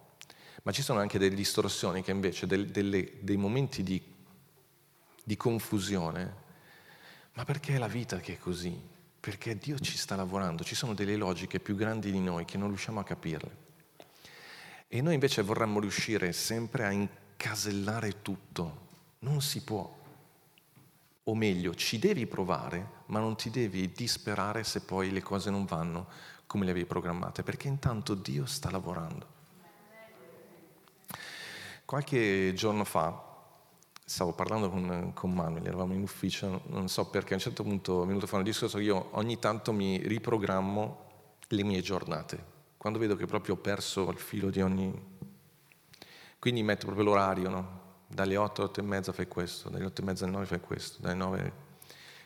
ma 0.63 0.71
ci 0.71 0.81
sono 0.81 0.99
anche 0.99 1.17
delle 1.17 1.35
distorsioni 1.35 2.03
che 2.03 2.11
invece, 2.11 2.45
del, 2.45 2.67
delle, 2.67 3.13
dei 3.19 3.37
momenti 3.37 3.83
di, 3.83 4.01
di 5.23 5.37
confusione, 5.37 6.35
ma 7.33 7.43
perché 7.43 7.75
è 7.75 7.77
la 7.77 7.87
vita 7.87 8.19
che 8.19 8.33
è 8.33 8.37
così? 8.37 8.79
Perché 9.19 9.57
Dio 9.57 9.79
ci 9.79 9.97
sta 9.97 10.15
lavorando, 10.15 10.63
ci 10.63 10.75
sono 10.75 10.93
delle 10.93 11.15
logiche 11.15 11.59
più 11.59 11.75
grandi 11.75 12.11
di 12.11 12.19
noi 12.19 12.45
che 12.45 12.57
non 12.57 12.67
riusciamo 12.67 12.99
a 12.99 13.03
capirle. 13.03 13.69
E 14.87 15.01
noi 15.01 15.13
invece 15.13 15.41
vorremmo 15.41 15.79
riuscire 15.79 16.33
sempre 16.33 16.85
a 16.85 16.91
incasellare 16.91 18.21
tutto. 18.21 18.89
Non 19.19 19.41
si 19.41 19.61
può. 19.61 19.99
O 21.23 21.35
meglio, 21.35 21.73
ci 21.75 21.97
devi 21.97 22.25
provare, 22.25 23.03
ma 23.07 23.19
non 23.19 23.37
ti 23.37 23.49
devi 23.49 23.91
disperare 23.91 24.63
se 24.63 24.81
poi 24.81 25.11
le 25.11 25.21
cose 25.21 25.49
non 25.49 25.65
vanno 25.65 26.07
come 26.51 26.65
le 26.65 26.71
avevi 26.71 26.85
programmate, 26.85 27.43
perché 27.43 27.69
intanto 27.69 28.13
Dio 28.13 28.45
sta 28.45 28.69
lavorando. 28.69 29.25
Qualche 31.85 32.51
giorno 32.53 32.83
fa 32.83 33.29
stavo 34.03 34.33
parlando 34.33 34.69
con, 34.69 35.11
con 35.13 35.31
Manuel, 35.31 35.65
eravamo 35.65 35.93
in 35.93 36.01
ufficio, 36.01 36.63
non 36.65 36.89
so 36.89 37.09
perché 37.09 37.31
a 37.31 37.35
un 37.37 37.41
certo 37.41 37.63
punto 37.63 38.03
è 38.03 38.05
venuto 38.05 38.27
fuori 38.27 38.43
un 38.43 38.49
discorso, 38.49 38.79
io 38.79 39.11
ogni 39.11 39.39
tanto 39.39 39.71
mi 39.71 39.95
riprogrammo 39.99 41.05
le 41.47 41.63
mie 41.63 41.79
giornate, 41.79 42.43
quando 42.75 42.99
vedo 42.99 43.15
che 43.15 43.25
proprio 43.27 43.53
ho 43.53 43.57
perso 43.57 44.09
il 44.09 44.17
filo 44.17 44.49
di 44.49 44.61
ogni... 44.61 45.19
Quindi 46.37 46.63
metto 46.63 46.85
proprio 46.85 47.05
l'orario, 47.05 47.47
no? 47.47 47.79
Dalle 48.07 48.35
8 48.35 48.59
alle 48.59 48.69
8 48.71 48.79
e 48.81 48.83
mezza 48.83 49.13
fai 49.13 49.27
questo, 49.29 49.69
dalle 49.69 49.85
8 49.85 50.01
e 50.01 50.03
mezza 50.03 50.25
alle 50.25 50.33
9 50.33 50.45
fai 50.47 50.59
questo, 50.59 51.01
dalle 51.01 51.15
9... 51.15 51.53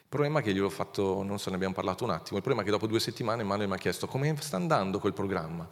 Il 0.05 0.21
problema 0.21 0.39
è 0.39 0.43
che 0.43 0.53
gliel'ho 0.53 0.69
fatto, 0.69 1.23
non 1.23 1.39
so, 1.39 1.49
ne 1.49 1.55
abbiamo 1.55 1.73
parlato 1.73 2.05
un 2.05 2.11
attimo, 2.11 2.37
il 2.37 2.43
problema 2.43 2.61
è 2.61 2.63
che 2.63 2.71
dopo 2.71 2.87
due 2.87 3.01
settimane 3.01 3.43
Manuel 3.43 3.67
mi 3.67 3.73
ha 3.73 3.77
chiesto 3.77 4.07
come 4.07 4.33
sta 4.39 4.55
andando 4.55 4.99
quel 4.99 5.13
programma. 5.13 5.67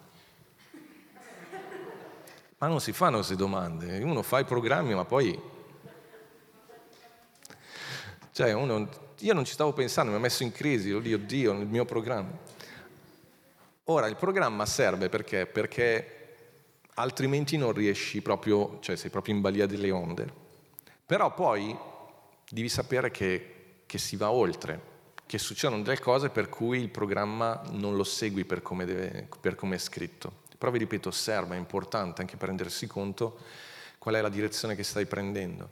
Ma 2.58 2.68
non 2.68 2.82
si 2.82 2.92
fanno 2.92 3.18
queste 3.18 3.36
domande, 3.36 4.02
uno 4.04 4.22
fa 4.22 4.40
i 4.40 4.44
programmi 4.44 4.94
ma 4.96 5.06
poi... 5.06 5.40
Cioè, 8.32 8.52
uno, 8.54 8.90
io 9.20 9.34
non 9.34 9.46
ci 9.46 9.54
stavo 9.54 9.72
pensando, 9.72 10.12
mi 10.12 10.18
ha 10.18 10.20
messo 10.22 10.44
in 10.44 10.52
crisi, 10.52 10.92
oddio, 10.92 11.20
Dio, 11.20 11.54
nel 11.54 11.68
mio 11.68 11.86
programma. 11.86 12.32
Ora, 13.86 14.08
il 14.08 14.16
programma 14.16 14.66
serve 14.66 15.08
perché? 15.08 15.46
Perché 15.46 16.36
altrimenti 16.96 17.56
non 17.56 17.72
riesci 17.72 18.22
proprio, 18.22 18.80
cioè 18.82 18.96
sei 18.96 19.10
proprio 19.10 19.36
in 19.36 19.42
balia 19.42 19.68
delle 19.68 19.92
onde. 19.92 20.28
Però 21.06 21.34
poi 21.34 21.78
devi 22.50 22.70
sapere 22.70 23.12
che, 23.12 23.63
che 23.94 24.00
si 24.00 24.16
va 24.16 24.32
oltre, 24.32 24.82
che 25.28 25.38
succedono 25.38 25.84
delle 25.84 26.00
cose 26.00 26.30
per 26.30 26.50
cui 26.50 26.80
il 26.80 26.90
programma 26.90 27.62
non 27.74 27.96
lo 27.96 28.04
segui 28.04 28.44
per 28.44 28.64
come, 28.64 28.86
deve, 28.86 29.28
per 29.40 29.54
come 29.54 29.76
è 29.76 29.78
scritto. 29.78 30.42
Però 30.58 30.72
vi 30.72 30.80
ripeto, 30.80 31.12
serve, 31.12 31.54
è 31.54 31.60
importante 31.60 32.22
anche 32.22 32.36
per 32.36 32.48
rendersi 32.48 32.88
conto 32.88 33.38
qual 34.00 34.16
è 34.16 34.22
la 34.22 34.30
direzione 34.30 34.74
che 34.74 34.82
stai 34.82 35.06
prendendo. 35.06 35.70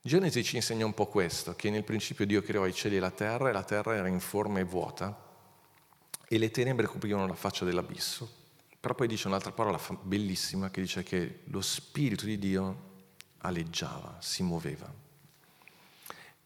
Genesi 0.00 0.44
ci 0.44 0.54
insegna 0.54 0.86
un 0.86 0.94
po' 0.94 1.08
questo, 1.08 1.56
che 1.56 1.68
nel 1.68 1.82
principio 1.82 2.24
Dio 2.24 2.42
creò 2.42 2.64
i 2.64 2.72
cieli 2.72 2.98
e 2.98 3.00
la 3.00 3.10
terra 3.10 3.48
e 3.48 3.52
la 3.52 3.64
terra 3.64 3.96
era 3.96 4.06
in 4.06 4.20
forma 4.20 4.60
e 4.60 4.64
vuota 4.64 5.28
e 6.28 6.38
le 6.38 6.52
tenebre 6.52 6.86
coprivano 6.86 7.26
la 7.26 7.34
faccia 7.34 7.64
dell'abisso. 7.64 8.30
Però 8.78 8.94
poi 8.94 9.08
dice 9.08 9.26
un'altra 9.26 9.50
parola 9.50 9.80
bellissima 10.00 10.70
che 10.70 10.80
dice 10.80 11.02
che 11.02 11.40
lo 11.46 11.60
Spirito 11.60 12.24
di 12.24 12.38
Dio 12.38 12.76
aleggiava, 13.38 14.18
si 14.20 14.44
muoveva. 14.44 14.99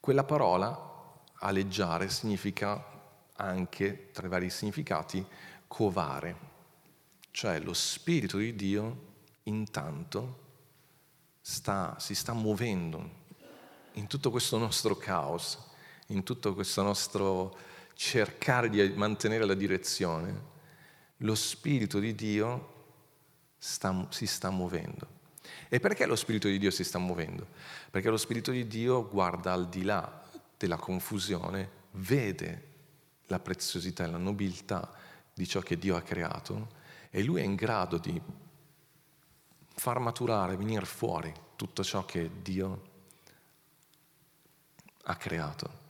Quella 0.04 0.24
parola, 0.24 1.22
aleggiare, 1.38 2.10
significa 2.10 3.32
anche, 3.36 4.10
tra 4.12 4.26
i 4.26 4.28
vari 4.28 4.50
significati, 4.50 5.26
covare, 5.66 6.36
cioè 7.30 7.58
lo 7.58 7.72
Spirito 7.72 8.36
di 8.36 8.54
Dio 8.54 9.12
intanto 9.44 10.42
sta, 11.40 11.96
si 11.98 12.14
sta 12.14 12.34
muovendo 12.34 13.22
in 13.92 14.06
tutto 14.06 14.30
questo 14.30 14.58
nostro 14.58 14.94
caos, 14.94 15.58
in 16.08 16.22
tutto 16.22 16.52
questo 16.52 16.82
nostro 16.82 17.56
cercare 17.94 18.68
di 18.68 18.86
mantenere 18.90 19.46
la 19.46 19.54
direzione, 19.54 20.38
lo 21.16 21.34
Spirito 21.34 21.98
di 21.98 22.14
Dio 22.14 22.84
sta, 23.56 24.06
si 24.10 24.26
sta 24.26 24.50
muovendo. 24.50 25.13
E 25.68 25.80
perché 25.80 26.06
lo 26.06 26.16
Spirito 26.16 26.48
di 26.48 26.58
Dio 26.58 26.70
si 26.70 26.84
sta 26.84 26.98
muovendo? 26.98 27.46
Perché 27.90 28.10
lo 28.10 28.16
Spirito 28.16 28.50
di 28.50 28.66
Dio 28.66 29.08
guarda 29.08 29.52
al 29.52 29.68
di 29.68 29.82
là 29.82 30.22
della 30.56 30.76
confusione, 30.76 31.82
vede 31.92 32.72
la 33.26 33.38
preziosità 33.38 34.04
e 34.04 34.10
la 34.10 34.16
nobiltà 34.16 34.92
di 35.32 35.46
ciò 35.46 35.60
che 35.60 35.78
Dio 35.78 35.96
ha 35.96 36.02
creato 36.02 36.82
e 37.10 37.22
lui 37.22 37.40
è 37.40 37.44
in 37.44 37.54
grado 37.54 37.98
di 37.98 38.20
far 39.76 39.98
maturare, 39.98 40.56
venire 40.56 40.84
fuori 40.84 41.32
tutto 41.56 41.82
ciò 41.82 42.04
che 42.04 42.30
Dio 42.42 42.82
ha 45.04 45.16
creato. 45.16 45.82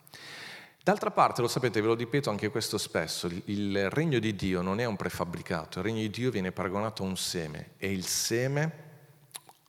D'altra 0.83 1.11
parte, 1.11 1.41
lo 1.41 1.49
sapete, 1.49 1.81
ve 1.81 1.87
lo 1.87 1.95
ripeto 1.95 2.29
anche 2.29 2.51
questo 2.51 2.77
spesso, 2.77 3.27
il 3.47 3.89
regno 3.91 4.19
di 4.19 4.35
Dio 4.35 4.61
non 4.61 4.81
è 4.81 4.85
un 4.85 4.97
prefabbricato, 4.97 5.79
il 5.79 5.85
regno 5.85 6.01
di 6.01 6.11
Dio 6.11 6.31
viene 6.31 6.53
paragonato 6.53 7.03
a 7.03 7.07
un 7.07 7.17
seme 7.17 7.71
e 7.79 7.91
il 7.91 8.05
seme 8.05 8.93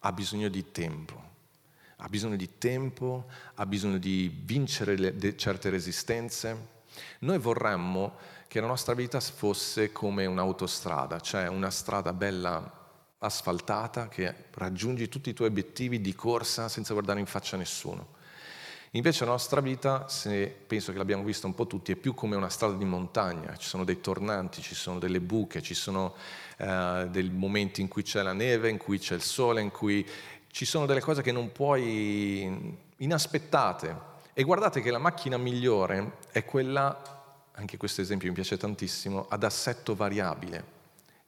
ha 0.05 0.11
bisogno 0.11 0.49
di 0.49 0.71
tempo, 0.71 1.21
ha 1.97 2.07
bisogno 2.07 2.35
di 2.35 2.57
tempo, 2.59 3.25
ha 3.55 3.65
bisogno 3.65 3.97
di 3.97 4.31
vincere 4.43 4.95
le, 4.95 5.35
certe 5.35 5.71
resistenze. 5.71 6.73
Noi 7.19 7.39
vorremmo 7.39 8.13
che 8.47 8.61
la 8.61 8.67
nostra 8.67 8.93
vita 8.93 9.19
fosse 9.19 9.91
come 9.91 10.27
un'autostrada, 10.27 11.19
cioè 11.19 11.47
una 11.47 11.71
strada 11.71 12.13
bella 12.13 12.83
asfaltata 13.17 14.07
che 14.07 14.45
raggiungi 14.51 15.09
tutti 15.09 15.31
i 15.31 15.33
tuoi 15.33 15.47
obiettivi 15.47 15.99
di 15.99 16.13
corsa 16.13 16.69
senza 16.69 16.93
guardare 16.93 17.19
in 17.19 17.25
faccia 17.25 17.55
a 17.55 17.59
nessuno. 17.59 18.14
Invece 18.91 19.25
la 19.25 19.31
nostra 19.31 19.59
vita, 19.59 20.07
se 20.07 20.47
penso 20.47 20.91
che 20.91 20.97
l'abbiamo 20.97 21.23
vista 21.23 21.47
un 21.47 21.55
po' 21.55 21.67
tutti, 21.67 21.91
è 21.91 21.95
più 21.95 22.13
come 22.13 22.35
una 22.35 22.49
strada 22.49 22.75
di 22.75 22.85
montagna, 22.85 23.55
ci 23.57 23.67
sono 23.67 23.83
dei 23.83 23.99
tornanti, 23.99 24.61
ci 24.61 24.75
sono 24.75 24.99
delle 24.99 25.19
buche, 25.19 25.61
ci 25.61 25.73
sono 25.73 26.15
eh, 26.57 27.07
dei 27.09 27.29
momenti 27.29 27.81
in 27.81 27.87
cui 27.87 28.03
c'è 28.03 28.21
la 28.21 28.33
neve, 28.33 28.69
in 28.69 28.77
cui 28.77 28.97
c'è 28.97 29.15
il 29.15 29.21
sole, 29.21 29.61
in 29.61 29.71
cui 29.71 30.07
ci 30.47 30.63
sono 30.63 30.85
delle 30.85 31.01
cose 31.01 31.21
che 31.21 31.33
non 31.33 31.51
puoi, 31.51 32.77
inaspettate. 32.97 34.13
E 34.33 34.43
guardate 34.43 34.81
che 34.81 34.91
la 34.91 34.99
macchina 34.99 35.35
migliore 35.37 36.19
è 36.31 36.45
quella, 36.45 37.01
anche 37.51 37.75
questo 37.75 37.99
esempio 37.99 38.29
mi 38.29 38.33
piace 38.33 38.55
tantissimo, 38.55 39.25
ad 39.27 39.43
assetto 39.43 39.95
variabile. 39.95 40.73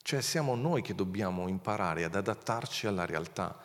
Cioè 0.01 0.21
siamo 0.21 0.55
noi 0.55 0.81
che 0.81 0.95
dobbiamo 0.95 1.49
imparare 1.49 2.05
ad 2.05 2.15
adattarci 2.15 2.87
alla 2.87 3.05
realtà. 3.05 3.57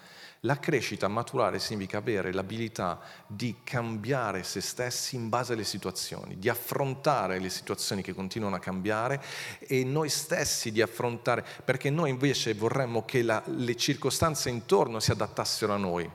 La 0.44 0.58
crescita, 0.58 1.06
maturare, 1.06 1.60
significa 1.60 1.98
avere 1.98 2.32
l'abilità 2.32 2.98
di 3.28 3.58
cambiare 3.62 4.42
se 4.42 4.60
stessi 4.60 5.14
in 5.14 5.28
base 5.28 5.52
alle 5.52 5.62
situazioni, 5.62 6.36
di 6.36 6.48
affrontare 6.48 7.38
le 7.38 7.48
situazioni 7.48 8.02
che 8.02 8.12
continuano 8.12 8.56
a 8.56 8.58
cambiare 8.58 9.22
e 9.60 9.84
noi 9.84 10.08
stessi 10.08 10.72
di 10.72 10.82
affrontare, 10.82 11.46
perché 11.64 11.90
noi 11.90 12.10
invece 12.10 12.54
vorremmo 12.54 13.04
che 13.04 13.22
la, 13.22 13.40
le 13.46 13.76
circostanze 13.76 14.50
intorno 14.50 14.98
si 14.98 15.12
adattassero 15.12 15.74
a 15.74 15.76
noi. 15.76 16.10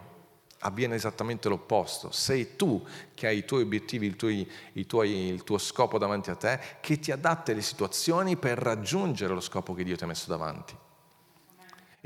Avviene 0.60 0.96
esattamente 0.96 1.48
l'opposto. 1.48 2.12
Sei 2.12 2.58
tu 2.58 2.86
che 3.14 3.28
hai 3.28 3.38
i 3.38 3.46
tuoi 3.46 3.62
obiettivi, 3.62 4.08
il, 4.08 4.18
tuoi, 4.18 4.46
i 4.74 4.86
tuoi, 4.86 5.30
il 5.30 5.46
tuo 5.46 5.58
scopo 5.58 5.98
davanti 5.98 6.32
a 6.32 6.36
te, 6.36 6.60
che 6.82 7.00
ti 7.00 7.14
adatta 7.14 7.54
alle 7.54 7.62
situazioni 7.62 8.36
per 8.36 8.58
raggiungere 8.58 9.34
lo 9.34 9.40
scopo 9.40 9.74
che 9.74 9.86
Dio 9.86 9.96
ti 9.96 10.04
ha 10.04 10.08
messo 10.08 10.30
davanti. 10.30 10.76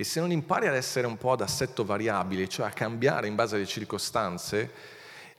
E 0.01 0.03
se 0.03 0.19
non 0.19 0.31
impari 0.31 0.65
ad 0.65 0.73
essere 0.73 1.05
un 1.05 1.15
po' 1.15 1.33
ad 1.33 1.41
assetto 1.41 1.85
variabile, 1.85 2.47
cioè 2.47 2.65
a 2.65 2.71
cambiare 2.71 3.27
in 3.27 3.35
base 3.35 3.55
alle 3.55 3.67
circostanze, 3.67 4.71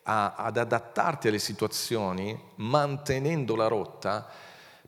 a, 0.04 0.36
ad 0.36 0.56
adattarti 0.56 1.26
alle 1.26 1.40
situazioni, 1.40 2.40
mantenendo 2.58 3.56
la 3.56 3.66
rotta, 3.66 4.24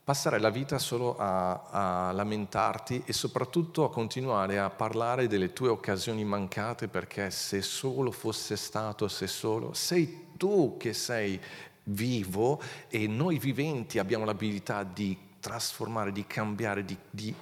passerai 0.05 0.39
la 0.39 0.51
vita 0.51 0.79
solo 0.79 1.17
a, 1.19 2.07
a, 2.09 2.13
lamentarti 2.13 3.03
e 3.05 3.13
soprattutto 3.13 3.83
a 3.83 3.91
continuare 3.91 4.61
a 4.61 4.71
parlare 4.71 5.27
delle 5.27 5.53
tue 5.53 5.71
occasioni 5.71 6.25
mancate 6.25 6.87
perché 6.87 7.33
se 7.33 7.61
solo 7.61 8.13
fosse 8.13 8.55
stato, 8.55 9.09
se 9.09 9.27
solo, 9.27 9.73
sei 9.75 10.29
tu 10.37 10.77
che 10.79 10.93
sei 10.93 11.41
vivo 11.83 12.63
e 12.87 13.09
noi 13.09 13.41
viventi 13.41 13.99
abbiamo 13.99 14.25
l'abilità 14.25 14.85
di 14.85 15.19
trasformare, 15.41 16.13
di 16.13 16.29
cambiare, 16.29 16.85
di, 16.85 16.97
di 17.11 17.35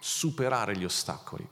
superare 0.00 0.76
gli 0.76 0.84
ostacoli. 0.84 1.48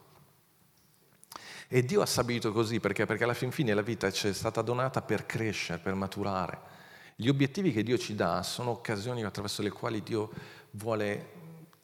E 1.68 1.84
Dio 1.84 2.00
ha 2.00 2.06
stabilito 2.06 2.52
così 2.52 2.78
perché? 2.78 3.06
Perché 3.06 3.24
alla 3.24 3.34
fin 3.34 3.50
fine 3.50 3.74
la 3.74 3.82
vita 3.82 4.10
ci 4.12 4.28
è 4.28 4.32
stata 4.32 4.62
donata 4.62 5.02
per 5.02 5.26
crescere, 5.26 5.80
per 5.80 5.94
maturare. 5.94 6.74
Gli 7.16 7.28
obiettivi 7.28 7.72
che 7.72 7.82
Dio 7.82 7.98
ci 7.98 8.14
dà 8.14 8.42
sono 8.44 8.70
occasioni 8.70 9.24
attraverso 9.24 9.62
le 9.62 9.70
quali 9.70 10.02
Dio 10.02 10.30
vuole 10.72 11.32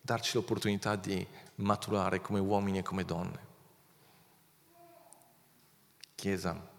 darci 0.00 0.36
l'opportunità 0.36 0.94
di 0.94 1.26
maturare 1.56 2.20
come 2.20 2.38
uomini 2.38 2.78
e 2.78 2.82
come 2.82 3.04
donne. 3.04 3.50
Chiesa, 6.14 6.70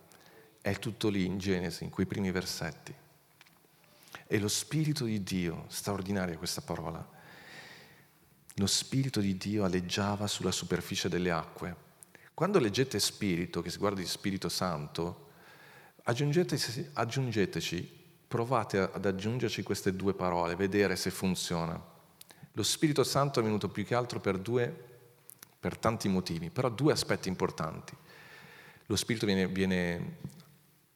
è 0.62 0.80
tutto 0.80 1.10
lì 1.10 1.26
in 1.26 1.40
Genesi, 1.40 1.84
in 1.84 1.90
quei 1.90 2.06
primi 2.06 2.32
versetti. 2.32 2.96
E 4.26 4.40
lo 4.40 4.48
Spirito 4.48 5.04
di 5.04 5.22
Dio, 5.24 5.66
straordinaria 5.68 6.38
questa 6.38 6.62
parola, 6.62 7.06
lo 8.56 8.68
Spirito 8.68 9.20
di 9.20 9.36
Dio 9.36 9.66
aleggiava 9.66 10.28
sulla 10.28 10.52
superficie 10.52 11.10
delle 11.10 11.32
acque 11.32 11.83
quando 12.34 12.60
leggete 12.60 13.00
Spirito, 13.00 13.62
che 13.62 13.70
si 13.70 13.78
guarda 13.78 14.00
di 14.00 14.08
Spirito 14.08 14.50
Santo, 14.50 15.30
aggiungeteci, 16.04 16.90
aggiungeteci, 16.94 18.02
provate 18.28 18.80
ad 18.80 19.06
aggiungerci 19.06 19.62
queste 19.62 19.96
due 19.96 20.14
parole, 20.16 20.56
vedere 20.56 20.96
se 20.96 21.12
funziona. 21.12 21.80
Lo 22.54 22.64
Spirito 22.64 23.04
Santo 23.04 23.40
è 23.40 23.44
venuto 23.44 23.70
più 23.70 23.86
che 23.86 23.94
altro 23.94 24.20
per 24.20 24.40
due, 24.40 24.74
per 25.60 25.78
tanti 25.78 26.10
motivi, 26.10 26.50
però 26.50 26.70
due 26.70 26.92
aspetti 26.92 27.30
importanti. 27.30 27.96
Lo 28.88 28.96
Spirito 28.96 29.26
viene, 29.26 29.48
viene 29.48 30.18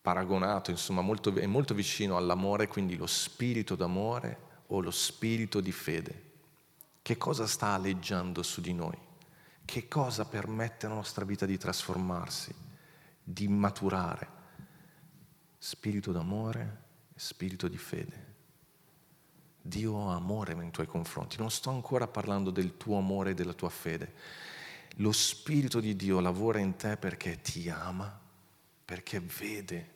paragonato, 0.02 0.72
insomma, 0.72 1.02
molto, 1.02 1.34
è 1.36 1.46
molto 1.46 1.74
vicino 1.74 2.18
all'amore, 2.18 2.68
quindi 2.68 2.96
lo 2.96 3.08
Spirito 3.08 3.76
d'amore 3.76 4.40
o 4.68 4.82
lo 4.82 4.92
Spirito 4.92 5.62
di 5.62 5.72
fede. 5.72 6.24
Che 7.02 7.18
cosa 7.18 7.46
sta 7.46 7.68
aleggiando 7.68 8.42
su 8.42 8.60
di 8.60 8.74
noi? 8.74 9.07
Che 9.68 9.90
cosa 9.90 10.24
permette 10.24 10.86
alla 10.86 10.96
nostra 10.96 11.26
vita 11.26 11.46
di 11.46 11.58
trasformarsi, 11.58 12.56
di 13.22 13.50
maturare. 13.50 14.36
Spirito 15.58 16.14
d'amore 16.14 16.86
spirito 17.18 17.68
di 17.68 17.78
fede. 17.78 18.36
Dio 19.62 20.10
ha 20.10 20.16
amore 20.16 20.54
nei 20.54 20.72
tuoi 20.72 20.88
confronti. 20.88 21.38
Non 21.38 21.52
sto 21.52 21.70
ancora 21.70 22.08
parlando 22.08 22.52
del 22.52 22.78
tuo 22.78 22.98
amore 22.98 23.32
e 23.32 23.34
della 23.34 23.54
tua 23.54 23.70
fede. 23.70 24.14
Lo 24.98 25.12
Spirito 25.12 25.80
di 25.80 25.96
Dio 25.96 26.20
lavora 26.22 26.60
in 26.60 26.78
te 26.78 26.96
perché 26.96 27.42
ti 27.42 27.70
ama, 27.70 28.20
perché 28.86 29.20
vede 29.20 29.96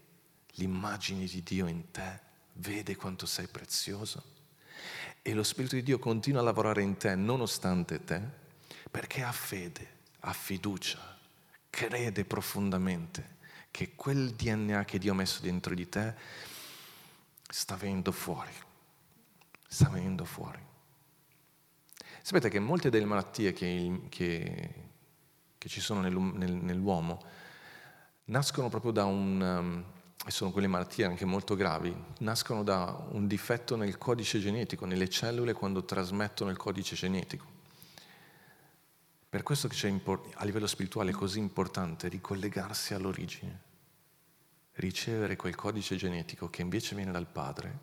l'immagine 0.55 1.25
di 1.25 1.41
Dio 1.41 1.67
in 1.67 1.89
te, 1.91 2.19
vede 2.53 2.95
quanto 2.97 3.25
sei 3.25 3.47
prezioso. 3.47 4.21
E 5.21 5.33
lo 5.33 5.43
Spirito 5.43 5.75
di 5.75 5.83
Dio 5.83 5.99
continua 5.99 6.41
a 6.41 6.43
lavorare 6.43 6.81
in 6.81 6.97
te 6.97 7.15
nonostante 7.15 8.03
te 8.03 8.39
perché 8.91 9.23
ha 9.23 9.31
fede, 9.31 9.99
ha 10.19 10.33
fiducia, 10.33 11.17
crede 11.69 12.25
profondamente 12.25 13.39
che 13.71 13.93
quel 13.95 14.31
DNA 14.33 14.83
che 14.83 14.99
Dio 14.99 15.13
ha 15.13 15.15
messo 15.15 15.41
dentro 15.41 15.73
di 15.73 15.87
te 15.87 16.13
sta 17.47 17.75
venendo 17.75 18.11
fuori, 18.11 18.51
sta 19.65 19.87
venendo 19.89 20.25
fuori. 20.25 20.59
Sapete 22.21 22.49
che 22.49 22.59
molte 22.59 22.89
delle 22.89 23.05
malattie 23.05 23.53
che, 23.53 24.01
che, 24.09 24.73
che 25.57 25.69
ci 25.69 25.79
sono 25.79 26.01
nel, 26.01 26.13
nel, 26.13 26.53
nell'uomo 26.53 27.19
nascono 28.25 28.69
proprio 28.69 28.91
da 28.91 29.05
un, 29.05 29.41
um, 29.41 29.85
e 30.25 30.29
sono 30.29 30.51
quelle 30.51 30.67
malattie 30.67 31.05
anche 31.05 31.25
molto 31.25 31.55
gravi, 31.55 31.95
nascono 32.19 32.63
da 32.63 33.05
un 33.11 33.25
difetto 33.25 33.75
nel 33.75 33.97
codice 33.97 34.39
genetico, 34.39 34.85
nelle 34.85 35.09
cellule 35.09 35.53
quando 35.53 35.83
trasmettono 35.83 36.51
il 36.51 36.57
codice 36.57 36.95
genetico. 36.95 37.59
Per 39.31 39.43
questo 39.43 39.69
che 39.69 39.75
c'è 39.75 40.01
a 40.33 40.43
livello 40.43 40.67
spirituale 40.67 41.11
è 41.11 41.13
così 41.13 41.39
importante 41.39 42.09
ricollegarsi 42.09 42.93
all'origine, 42.93 43.61
ricevere 44.73 45.37
quel 45.37 45.55
codice 45.55 45.95
genetico 45.95 46.49
che 46.49 46.61
invece 46.61 46.95
viene 46.95 47.13
dal 47.13 47.27
Padre 47.27 47.79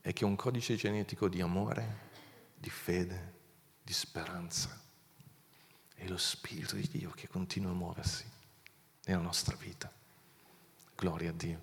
e 0.00 0.14
che 0.14 0.24
è 0.24 0.26
un 0.26 0.36
codice 0.36 0.76
genetico 0.76 1.28
di 1.28 1.42
amore, 1.42 2.08
di 2.56 2.70
fede, 2.70 3.34
di 3.82 3.92
speranza. 3.92 4.80
E 5.94 6.08
lo 6.08 6.16
Spirito 6.16 6.74
di 6.74 6.88
Dio 6.90 7.10
che 7.10 7.28
continua 7.28 7.72
a 7.72 7.74
muoversi 7.74 8.24
nella 9.04 9.20
nostra 9.20 9.54
vita. 9.56 9.92
Gloria 10.96 11.28
a 11.28 11.34
Dio. 11.34 11.60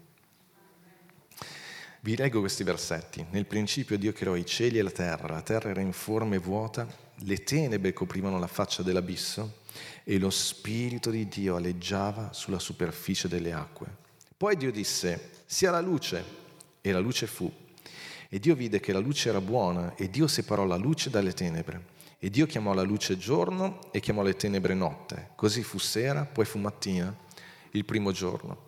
Vi 2.02 2.16
leggo 2.16 2.42
questi 2.42 2.64
versetti. 2.64 3.26
Nel 3.32 3.48
principio 3.48 3.98
Dio 3.98 4.14
creò 4.14 4.36
i 4.36 4.46
cieli 4.46 4.78
e 4.78 4.84
la 4.84 4.92
terra, 4.92 5.34
la 5.34 5.42
terra 5.42 5.72
era 5.72 5.82
informe 5.82 6.36
e 6.36 6.40
vuota 6.40 7.06
le 7.22 7.44
tenebre 7.44 7.94
coprivano 7.94 8.40
la 8.40 8.48
faccia 8.48 8.84
dell'abisso 8.84 9.60
e 10.04 10.20
lo 10.20 10.30
Spirito 10.30 11.10
di 11.10 11.28
Dio 11.28 11.56
aleggiava 11.56 12.32
sulla 12.34 12.60
superficie 12.60 13.28
delle 13.28 13.54
acque. 13.54 13.88
Poi 14.38 14.56
Dio 14.56 14.72
disse, 14.72 15.32
sia 15.46 15.72
la 15.72 15.82
luce, 15.82 16.24
e 16.82 16.92
la 16.92 17.00
luce 17.00 17.28
fu. 17.28 17.52
E 18.30 18.40
Dio 18.40 18.56
vide 18.56 18.80
che 18.80 18.94
la 18.94 19.00
luce 19.00 19.30
era 19.30 19.42
buona 19.42 19.96
e 19.96 20.10
Dio 20.10 20.28
separò 20.28 20.66
la 20.66 20.76
luce 20.76 21.10
dalle 21.10 21.34
tenebre. 21.34 21.96
E 22.20 22.30
Dio 22.30 22.46
chiamò 22.46 22.74
la 22.74 22.82
luce 22.82 23.18
giorno 23.18 23.92
e 23.92 24.00
chiamò 24.00 24.24
le 24.24 24.36
tenebre 24.36 24.74
notte. 24.74 25.30
Così 25.36 25.64
fu 25.64 25.78
sera, 25.78 26.26
poi 26.26 26.46
fu 26.46 26.58
mattina, 26.58 27.16
il 27.72 27.86
primo 27.86 28.12
giorno. 28.12 28.66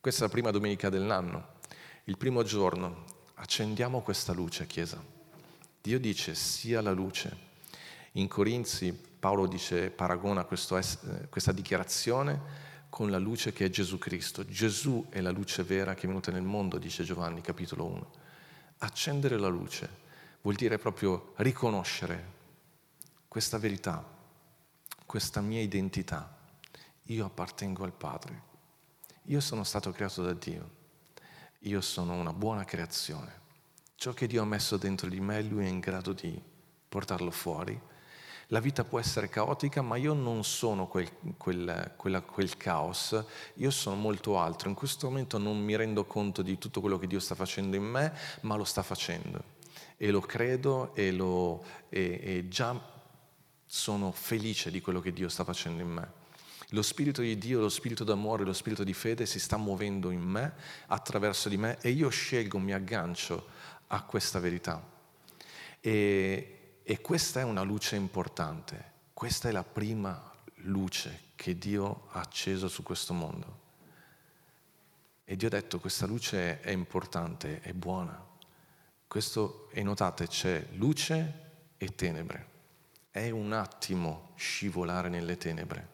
Questa 0.00 0.20
è 0.20 0.26
la 0.26 0.32
prima 0.32 0.50
domenica 0.50 0.88
dell'anno. 0.88 1.56
Il 2.04 2.16
primo 2.16 2.42
giorno 2.42 3.04
accendiamo 3.34 4.00
questa 4.02 4.32
luce, 4.32 4.66
Chiesa. 4.66 5.02
Dio 5.80 5.98
dice 5.98 6.34
sia 6.34 6.80
la 6.80 6.92
luce. 6.92 7.47
In 8.18 8.26
Corinzi 8.26 8.92
Paolo 8.92 9.46
dice, 9.46 9.90
paragona 9.90 10.42
questo, 10.42 10.76
questa 11.28 11.52
dichiarazione 11.52 12.66
con 12.88 13.12
la 13.12 13.18
luce 13.18 13.52
che 13.52 13.66
è 13.66 13.70
Gesù 13.70 13.96
Cristo. 13.96 14.44
Gesù 14.44 15.06
è 15.08 15.20
la 15.20 15.30
luce 15.30 15.62
vera 15.62 15.94
che 15.94 16.02
è 16.02 16.06
venuta 16.08 16.32
nel 16.32 16.42
mondo, 16.42 16.78
dice 16.78 17.04
Giovanni 17.04 17.40
capitolo 17.40 17.84
1. 17.84 18.10
Accendere 18.78 19.38
la 19.38 19.46
luce 19.46 19.88
vuol 20.40 20.56
dire 20.56 20.78
proprio 20.78 21.32
riconoscere 21.36 22.36
questa 23.28 23.56
verità, 23.56 24.04
questa 25.06 25.40
mia 25.40 25.60
identità. 25.60 26.36
Io 27.04 27.24
appartengo 27.24 27.84
al 27.84 27.92
Padre. 27.92 28.42
Io 29.26 29.38
sono 29.40 29.62
stato 29.62 29.92
creato 29.92 30.24
da 30.24 30.32
Dio. 30.32 30.70
Io 31.60 31.80
sono 31.80 32.14
una 32.14 32.32
buona 32.32 32.64
creazione. 32.64 33.46
Ciò 33.94 34.12
che 34.12 34.26
Dio 34.26 34.42
ha 34.42 34.46
messo 34.46 34.76
dentro 34.76 35.08
di 35.08 35.20
me, 35.20 35.40
Lui 35.42 35.66
è 35.66 35.68
in 35.68 35.78
grado 35.78 36.12
di 36.12 36.40
portarlo 36.88 37.30
fuori 37.30 37.80
la 38.48 38.60
vita 38.60 38.84
può 38.84 38.98
essere 38.98 39.28
caotica, 39.28 39.82
ma 39.82 39.96
io 39.96 40.14
non 40.14 40.42
sono 40.42 40.86
quel, 40.86 41.10
quel, 41.36 41.92
quella, 41.96 42.22
quel 42.22 42.56
caos, 42.56 43.22
io 43.54 43.70
sono 43.70 43.96
molto 43.96 44.38
altro. 44.38 44.70
In 44.70 44.74
questo 44.74 45.08
momento 45.08 45.36
non 45.36 45.62
mi 45.62 45.76
rendo 45.76 46.04
conto 46.04 46.40
di 46.40 46.56
tutto 46.56 46.80
quello 46.80 46.98
che 46.98 47.06
Dio 47.06 47.20
sta 47.20 47.34
facendo 47.34 47.76
in 47.76 47.84
me, 47.84 48.12
ma 48.42 48.56
lo 48.56 48.64
sta 48.64 48.82
facendo. 48.82 49.56
E 49.98 50.10
lo 50.10 50.20
credo 50.20 50.94
e, 50.94 51.12
lo, 51.12 51.62
e, 51.90 52.20
e 52.22 52.48
già 52.48 52.80
sono 53.66 54.12
felice 54.12 54.70
di 54.70 54.80
quello 54.80 55.00
che 55.00 55.12
Dio 55.12 55.28
sta 55.28 55.44
facendo 55.44 55.82
in 55.82 55.90
me. 55.90 56.12
Lo 56.70 56.82
spirito 56.82 57.20
di 57.20 57.36
Dio, 57.36 57.60
lo 57.60 57.68
spirito 57.68 58.02
d'amore, 58.02 58.44
lo 58.44 58.52
spirito 58.54 58.82
di 58.82 58.94
fede 58.94 59.26
si 59.26 59.38
sta 59.40 59.58
muovendo 59.58 60.10
in 60.10 60.22
me, 60.22 60.54
attraverso 60.86 61.50
di 61.50 61.58
me 61.58 61.76
e 61.82 61.90
io 61.90 62.08
scelgo, 62.08 62.58
mi 62.58 62.72
aggancio 62.72 63.46
a 63.88 64.02
questa 64.04 64.38
verità. 64.38 64.82
E, 65.80 66.57
e 66.90 67.02
questa 67.02 67.40
è 67.40 67.42
una 67.42 67.60
luce 67.60 67.96
importante, 67.96 68.92
questa 69.12 69.50
è 69.50 69.52
la 69.52 69.62
prima 69.62 70.32
luce 70.62 71.24
che 71.34 71.58
Dio 71.58 72.06
ha 72.12 72.20
acceso 72.20 72.66
su 72.66 72.82
questo 72.82 73.12
mondo. 73.12 73.58
E 75.22 75.36
Dio 75.36 75.48
ha 75.48 75.50
detto 75.50 75.80
questa 75.80 76.06
luce 76.06 76.62
è 76.62 76.70
importante, 76.70 77.60
è 77.60 77.74
buona. 77.74 78.18
Questo, 79.06 79.68
e 79.72 79.82
notate, 79.82 80.28
c'è 80.28 80.66
luce 80.76 81.50
e 81.76 81.94
tenebre. 81.94 82.46
È 83.10 83.28
un 83.28 83.52
attimo 83.52 84.30
scivolare 84.36 85.10
nelle 85.10 85.36
tenebre. 85.36 85.88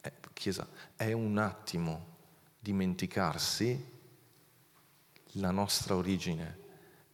È, 0.00 0.12
chiesa, 0.32 0.64
è 0.94 1.10
un 1.10 1.38
attimo 1.38 2.06
dimenticarsi 2.60 3.84
la 5.32 5.50
nostra 5.50 5.96
origine. 5.96 6.58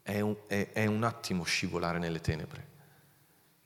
È 0.03 0.21
un, 0.21 0.37
è, 0.47 0.73
è 0.73 0.85
un 0.85 1.03
attimo 1.03 1.45
scivolare 1.45 1.99
nelle 1.99 2.21
tenebre 2.21 2.75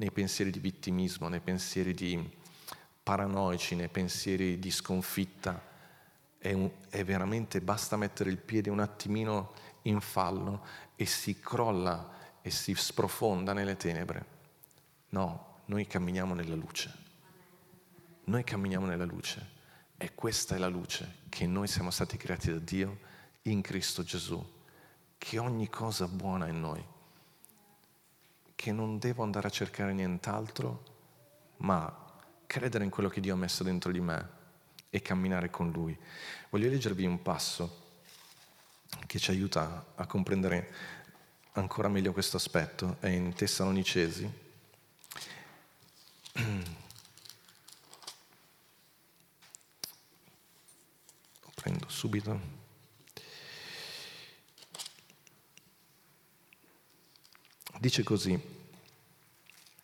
nei 0.01 0.11
pensieri 0.11 0.51
di 0.51 0.61
vittimismo, 0.61 1.29
nei 1.29 1.41
pensieri 1.41 1.93
di 1.93 2.19
paranoici, 3.03 3.75
nei 3.75 3.89
pensieri 3.89 4.59
di 4.59 4.71
sconfitta. 4.71 5.69
È, 6.39 6.53
un, 6.53 6.71
è 6.89 7.05
veramente, 7.05 7.61
basta 7.61 7.99
mettere 7.99 8.31
il 8.31 8.39
piede 8.39 8.71
un 8.71 8.81
attimino 8.81 9.53
in 9.83 10.01
fallo 10.01 10.65
e 10.97 11.05
si 11.05 11.39
crolla 11.39 12.39
e 12.41 12.51
si 12.51 12.75
sprofonda 12.75 13.53
nelle 13.53 13.77
tenebre. 13.77 14.39
No, 15.11 15.59
noi 15.67 15.87
camminiamo 15.87 16.33
nella 16.33 16.55
luce. 16.55 17.09
Noi 18.25 18.43
camminiamo 18.43 18.87
nella 18.87 19.05
luce 19.05 19.59
e 19.99 20.15
questa 20.15 20.55
è 20.55 20.59
la 20.59 20.69
luce 20.69 21.19
che 21.29 21.47
noi 21.47 21.69
siamo 21.69 21.91
stati 21.91 22.17
creati 22.17 22.51
da 22.51 22.59
Dio 22.59 23.01
in 23.43 23.61
Cristo 23.61 24.03
Gesù, 24.03 24.43
che 25.19 25.39
ogni 25.39 25.69
cosa 25.69 26.09
buona 26.09 26.47
è 26.47 26.51
in 26.51 26.61
noi 26.61 26.99
che 28.61 28.73
non 28.73 28.99
devo 28.99 29.23
andare 29.23 29.47
a 29.47 29.51
cercare 29.51 29.95
nient'altro, 29.95 30.85
ma 31.61 31.91
credere 32.47 32.85
in 32.85 32.91
quello 32.91 33.09
che 33.09 33.23
Dio 33.23 33.33
ha 33.33 33.37
messo 33.39 33.65
dentro 33.65 33.91
di 33.91 34.01
me 34.01 34.29
e 34.91 35.01
camminare 35.01 35.49
con 35.49 35.71
Lui. 35.71 35.99
Voglio 36.51 36.69
leggervi 36.69 37.07
un 37.07 37.23
passo 37.23 38.03
che 39.07 39.19
ci 39.19 39.31
aiuta 39.31 39.93
a 39.95 40.05
comprendere 40.05 40.75
ancora 41.53 41.89
meglio 41.89 42.13
questo 42.13 42.37
aspetto, 42.37 42.99
è 43.01 43.09
in 43.09 43.33
Tessalonicesi. 43.33 44.31
Lo 51.41 51.51
prendo 51.55 51.89
subito. 51.89 52.60
Dice 57.81 58.03
così, 58.03 58.39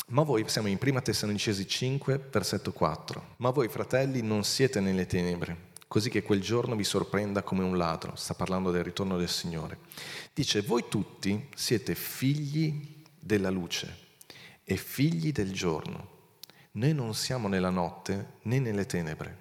ma 0.09 0.23
voi, 0.23 0.47
siamo 0.49 0.69
in 0.69 0.77
1 0.79 1.01
Tessalonicesi 1.01 1.67
5, 1.67 2.29
versetto 2.31 2.71
4, 2.71 3.37
ma 3.39 3.49
voi 3.49 3.69
fratelli 3.69 4.21
non 4.21 4.45
siete 4.45 4.81
nelle 4.81 5.07
tenebre, 5.07 5.71
così 5.89 6.11
che 6.11 6.23
quel 6.23 6.43
giorno 6.43 6.77
vi 6.77 6.85
sorprenda 6.85 7.43
come 7.43 7.65
un 7.65 7.79
ladro, 7.79 8.15
sta 8.15 8.35
parlando 8.35 8.71
del 8.71 8.85
ritorno 8.85 9.17
del 9.17 9.31
Signore. 9.31 9.79
Dice, 10.35 10.61
voi 10.61 10.85
tutti 10.91 11.49
siete 11.55 11.95
figli 11.95 13.03
della 13.19 13.49
luce 13.49 13.97
e 14.63 14.77
figli 14.77 15.33
del 15.33 15.55
giorno. 15.55 16.09
Noi 16.73 16.93
non 16.93 17.15
siamo 17.15 17.49
nella 17.49 17.71
notte 17.71 18.33
né 18.43 18.59
nelle 18.59 18.85
tenebre, 18.85 19.35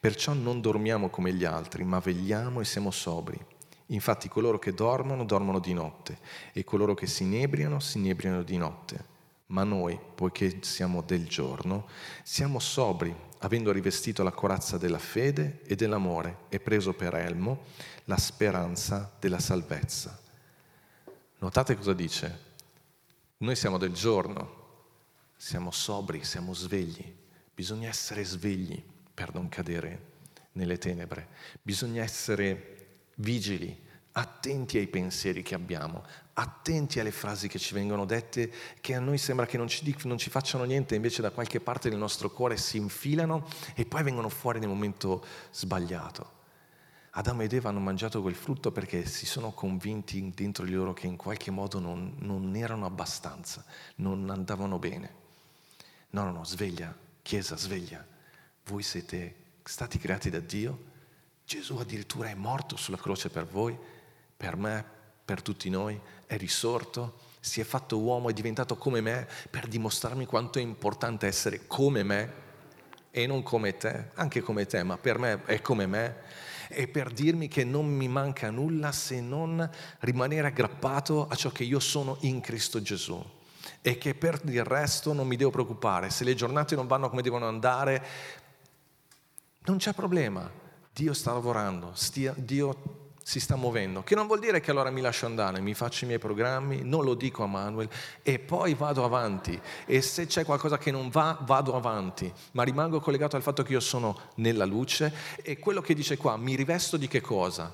perciò 0.00 0.32
non 0.32 0.62
dormiamo 0.62 1.10
come 1.10 1.34
gli 1.34 1.44
altri, 1.44 1.84
ma 1.84 1.98
vegliamo 1.98 2.62
e 2.62 2.64
siamo 2.64 2.90
sobri. 2.90 3.49
Infatti 3.92 4.28
coloro 4.28 4.58
che 4.58 4.72
dormono, 4.72 5.24
dormono 5.24 5.58
di 5.58 5.72
notte, 5.72 6.18
e 6.52 6.64
coloro 6.64 6.94
che 6.94 7.06
si 7.06 7.24
inebriano, 7.24 7.80
si 7.80 7.98
inebriano 7.98 8.42
di 8.42 8.56
notte. 8.56 9.08
Ma 9.46 9.64
noi, 9.64 9.98
poiché 10.14 10.58
siamo 10.62 11.02
del 11.02 11.26
giorno, 11.26 11.88
siamo 12.22 12.60
sobri, 12.60 13.14
avendo 13.38 13.72
rivestito 13.72 14.22
la 14.22 14.30
corazza 14.30 14.78
della 14.78 14.98
fede 14.98 15.62
e 15.64 15.74
dell'amore 15.74 16.40
e 16.48 16.60
preso 16.60 16.92
per 16.92 17.14
elmo 17.14 17.64
la 18.04 18.16
speranza 18.16 19.12
della 19.18 19.40
salvezza. 19.40 20.18
Notate 21.38 21.74
cosa 21.74 21.92
dice? 21.92 22.48
Noi 23.38 23.56
siamo 23.56 23.78
del 23.78 23.92
giorno, 23.92 24.58
siamo 25.36 25.70
sobri, 25.72 26.22
siamo 26.22 26.54
svegli. 26.54 27.16
Bisogna 27.52 27.88
essere 27.88 28.22
svegli 28.24 28.80
per 29.12 29.34
non 29.34 29.48
cadere 29.48 30.08
nelle 30.52 30.78
tenebre. 30.78 31.28
Bisogna 31.62 32.02
essere 32.02 32.79
vigili, 33.20 33.88
attenti 34.12 34.78
ai 34.78 34.88
pensieri 34.88 35.42
che 35.42 35.54
abbiamo, 35.54 36.04
attenti 36.34 36.98
alle 37.00 37.10
frasi 37.10 37.48
che 37.48 37.58
ci 37.58 37.74
vengono 37.74 38.04
dette, 38.04 38.50
che 38.80 38.94
a 38.94 39.00
noi 39.00 39.18
sembra 39.18 39.46
che 39.46 39.56
non 39.56 39.68
ci, 39.68 39.96
non 40.04 40.18
ci, 40.18 40.30
facciano 40.30 40.64
niente, 40.64 40.94
invece 40.94 41.22
da 41.22 41.30
qualche 41.30 41.60
parte 41.60 41.88
del 41.88 41.98
nostro 41.98 42.30
cuore 42.30 42.56
si 42.56 42.76
infilano 42.76 43.46
e 43.74 43.84
poi 43.84 44.02
vengono 44.02 44.28
fuori 44.28 44.58
nel 44.58 44.68
momento 44.68 45.24
sbagliato. 45.52 46.38
Adamo 47.14 47.42
ed 47.42 47.52
Eva 47.52 47.70
hanno 47.70 47.80
mangiato 47.80 48.22
quel 48.22 48.36
frutto 48.36 48.70
perché 48.70 49.04
si 49.04 49.26
sono 49.26 49.50
convinti 49.50 50.30
dentro 50.34 50.64
di 50.64 50.72
loro 50.72 50.92
che 50.92 51.08
in 51.08 51.16
qualche 51.16 51.50
modo 51.50 51.80
non, 51.80 52.14
non 52.18 52.54
erano 52.54 52.86
abbastanza, 52.86 53.64
non 53.96 54.30
andavano 54.30 54.78
bene. 54.78 55.18
No, 56.10 56.24
no, 56.24 56.30
no, 56.30 56.44
sveglia, 56.44 56.96
Chiesa, 57.22 57.56
sveglia. 57.56 58.04
Voi 58.64 58.82
siete 58.82 59.34
stati 59.64 59.98
creati 59.98 60.30
da 60.30 60.38
Dio 60.38 60.89
Gesù 61.50 61.78
addirittura 61.78 62.28
è 62.28 62.34
morto 62.34 62.76
sulla 62.76 62.96
croce 62.96 63.28
per 63.28 63.44
voi, 63.44 63.76
per 64.36 64.54
me, 64.54 64.84
per 65.24 65.42
tutti 65.42 65.68
noi, 65.68 65.98
è 66.24 66.36
risorto, 66.36 67.18
si 67.40 67.60
è 67.60 67.64
fatto 67.64 67.98
uomo, 67.98 68.30
è 68.30 68.32
diventato 68.32 68.76
come 68.76 69.00
me 69.00 69.26
per 69.50 69.66
dimostrarmi 69.66 70.26
quanto 70.26 70.60
è 70.60 70.62
importante 70.62 71.26
essere 71.26 71.66
come 71.66 72.04
me 72.04 72.32
e 73.10 73.26
non 73.26 73.42
come 73.42 73.76
te, 73.76 74.10
anche 74.14 74.42
come 74.42 74.64
te, 74.66 74.84
ma 74.84 74.96
per 74.96 75.18
me 75.18 75.42
è 75.44 75.60
come 75.60 75.86
me, 75.86 76.18
e 76.68 76.86
per 76.86 77.10
dirmi 77.10 77.48
che 77.48 77.64
non 77.64 77.84
mi 77.84 78.06
manca 78.06 78.48
nulla 78.50 78.92
se 78.92 79.20
non 79.20 79.68
rimanere 79.98 80.46
aggrappato 80.46 81.26
a 81.26 81.34
ciò 81.34 81.50
che 81.50 81.64
io 81.64 81.80
sono 81.80 82.18
in 82.20 82.40
Cristo 82.40 82.80
Gesù. 82.80 83.20
E 83.82 83.98
che 83.98 84.14
per 84.14 84.40
il 84.44 84.62
resto 84.62 85.12
non 85.12 85.26
mi 85.26 85.34
devo 85.34 85.50
preoccupare, 85.50 86.10
se 86.10 86.22
le 86.22 86.36
giornate 86.36 86.76
non 86.76 86.86
vanno 86.86 87.10
come 87.10 87.22
devono 87.22 87.48
andare, 87.48 88.06
non 89.64 89.78
c'è 89.78 89.92
problema, 89.92 90.59
Dio 91.00 91.14
sta 91.14 91.32
lavorando, 91.32 91.92
stia, 91.94 92.34
Dio 92.36 93.14
si 93.22 93.40
sta 93.40 93.56
muovendo, 93.56 94.02
che 94.02 94.14
non 94.14 94.26
vuol 94.26 94.38
dire 94.38 94.60
che 94.60 94.70
allora 94.70 94.90
mi 94.90 95.00
lascio 95.00 95.24
andare, 95.24 95.58
mi 95.62 95.72
faccio 95.72 96.04
i 96.04 96.06
miei 96.06 96.18
programmi, 96.18 96.82
non 96.82 97.04
lo 97.04 97.14
dico 97.14 97.42
a 97.42 97.46
Manuel 97.46 97.88
e 98.22 98.38
poi 98.38 98.74
vado 98.74 99.02
avanti 99.02 99.58
e 99.86 100.02
se 100.02 100.26
c'è 100.26 100.44
qualcosa 100.44 100.76
che 100.76 100.90
non 100.90 101.08
va, 101.08 101.38
vado 101.40 101.74
avanti, 101.74 102.30
ma 102.52 102.64
rimango 102.64 103.00
collegato 103.00 103.36
al 103.36 103.42
fatto 103.42 103.62
che 103.62 103.72
io 103.72 103.80
sono 103.80 104.28
nella 104.34 104.66
luce 104.66 105.10
e 105.40 105.58
quello 105.58 105.80
che 105.80 105.94
dice 105.94 106.18
qua, 106.18 106.36
mi 106.36 106.54
rivesto 106.54 106.98
di 106.98 107.08
che 107.08 107.22
cosa? 107.22 107.72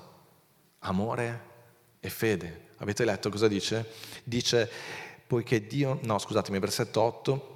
Amore, 0.79 1.41
e 1.99 2.09
fede. 2.09 2.67
Avete 2.77 3.03
letto 3.03 3.29
cosa 3.29 3.49
dice? 3.49 3.91
Dice, 4.23 4.71
poiché 5.27 5.67
Dio, 5.67 5.99
no 6.03 6.17
scusatemi, 6.17 6.59
versetto 6.59 7.01
8, 7.01 7.55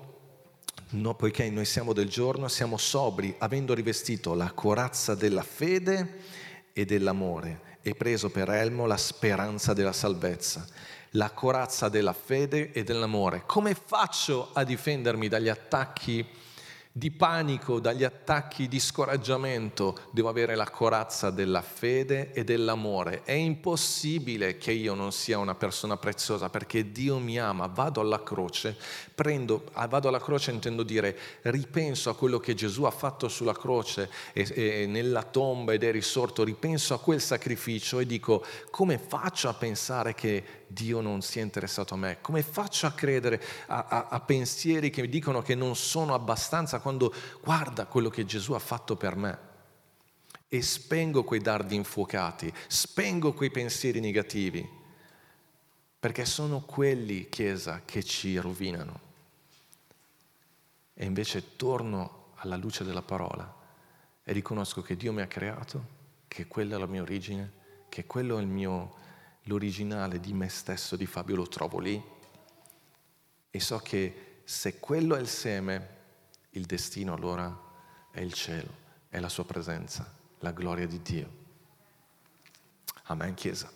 no, 0.92 1.16
poiché 1.16 1.50
noi 1.50 1.66
siamo 1.66 1.94
del 1.94 2.10
giorno, 2.10 2.48
siamo 2.48 2.78
sobri, 2.78 3.36
avendo 3.38 3.74
rivestito 3.74 4.34
la 4.34 4.52
corazza 4.52 5.16
della 5.16 5.44
fede 5.44 6.20
e 6.74 6.86
dell'amore 6.86 7.70
e 7.82 7.96
preso 7.96 8.30
per 8.30 8.50
elmo 8.50 8.86
la 8.86 8.98
speranza 8.98 9.74
della 9.74 9.94
salvezza, 9.94 10.66
la 11.12 11.32
corazza 11.32 11.90
della 11.90 12.14
fede 12.14 12.72
e 12.72 12.84
dell'amore. 12.84 13.44
Come 13.46 13.76
faccio 13.76 14.50
a 14.54 14.64
difendermi 14.64 15.28
dagli 15.28 15.50
attacchi? 15.50 16.26
Di 16.94 17.10
panico, 17.10 17.80
dagli 17.80 18.04
attacchi 18.04 18.68
di 18.68 18.80
scoraggiamento, 18.80 19.98
devo 20.12 20.28
avere 20.28 20.56
la 20.56 20.70
corazza 20.70 21.30
della 21.30 21.62
fede 21.62 22.34
e 22.34 22.44
dell'amore. 22.44 23.24
È 23.24 23.32
impossibile 23.32 24.58
che 24.58 24.72
io 24.74 24.94
non 24.94 25.14
sia 25.14 25.38
una 25.38 25.56
persona 25.56 25.96
preziosa 25.96 26.50
perché 26.50 26.92
Dio 26.92 27.18
mi 27.18 27.40
ama. 27.40 27.68
Vado 27.68 28.02
alla 28.02 28.22
croce, 28.24 28.76
prendo, 29.16 29.64
ah, 29.74 29.88
vado 29.88 30.10
alla 30.10 30.20
croce 30.20 30.52
intendo 30.52 30.84
dire 30.84 31.18
ripenso 31.44 32.10
a 32.10 32.16
quello 32.16 32.40
che 32.40 32.56
Gesù 32.56 32.84
ha 32.84 32.92
fatto 32.92 33.30
sulla 33.30 33.54
croce 33.54 34.10
e, 34.34 34.52
e 34.54 34.86
nella 34.86 35.24
tomba 35.24 35.72
ed 35.72 35.84
è 35.84 35.92
risorto, 35.92 36.44
ripenso 36.44 36.94
a 36.94 37.00
quel 37.00 37.22
sacrificio 37.22 38.00
e 38.00 38.06
dico 38.06 38.44
come 38.70 38.98
faccio 38.98 39.48
a 39.48 39.54
pensare 39.54 40.14
che 40.14 40.61
Dio 40.74 41.02
non 41.02 41.22
sia 41.22 41.42
interessato 41.42 41.94
a 41.94 41.98
me? 41.98 42.20
Come 42.22 42.42
faccio 42.42 42.88
a 42.88 42.92
credere 42.92 43.42
a, 43.68 43.86
a, 43.86 44.08
a 44.10 44.20
pensieri 44.20 44.90
che 44.90 45.02
mi 45.02 45.10
dicono 45.10 45.42
che 45.42 45.56
non 45.56 45.76
sono 45.76 46.14
abbastanza 46.14 46.80
quando 46.80 47.14
guarda 47.42 47.86
quello 47.86 48.10
che 48.10 48.26
Gesù 48.26 48.54
ha 48.54 48.60
fatto 48.60 48.96
per 48.96 49.16
me? 49.16 49.50
E 50.48 50.62
spengo 50.62 51.24
quei 51.24 51.40
dardi 51.40 51.76
infuocati, 51.76 52.52
spengo 52.68 53.34
quei 53.34 53.52
pensieri 53.52 54.00
negativi, 54.00 54.68
perché 56.00 56.26
sono 56.26 56.62
quelli, 56.62 57.30
Chiesa, 57.30 57.84
che 57.86 58.04
ci 58.04 58.38
rovinano. 58.38 59.00
E 60.94 61.06
invece 61.06 61.56
torno 61.56 62.34
alla 62.36 62.58
luce 62.58 62.84
della 62.84 63.02
parola 63.02 63.60
e 64.24 64.34
riconosco 64.34 64.82
che 64.82 64.98
Dio 64.98 65.14
mi 65.14 65.22
ha 65.22 65.28
creato, 65.28 66.00
che 66.28 66.48
quella 66.48 66.76
è 66.76 66.80
la 66.80 66.86
mia 66.86 67.02
origine, 67.02 67.52
che 67.90 68.06
quello 68.06 68.38
è 68.38 68.42
il 68.42 68.48
mio 68.48 69.00
l'originale 69.44 70.20
di 70.20 70.34
me 70.34 70.50
stesso, 70.50 70.96
di 70.96 71.06
Fabio, 71.06 71.36
lo 71.36 71.48
trovo 71.48 71.80
lì 71.80 72.02
e 73.50 73.60
so 73.60 73.78
che 73.80 74.42
se 74.44 74.80
quello 74.80 75.16
è 75.16 75.20
il 75.20 75.28
seme, 75.28 76.00
il 76.52 76.66
destino 76.66 77.14
allora 77.14 77.70
è 78.12 78.22
il 78.22 78.34
cielo, 78.34 78.74
è 79.10 79.20
la 79.20 79.30
sua 79.30 79.46
presenza, 79.46 80.14
la 80.40 80.52
gloria 80.52 80.88
di 80.88 81.02
Dio. 81.02 81.40
Amen, 83.04 83.34
Chiesa. 83.34 83.72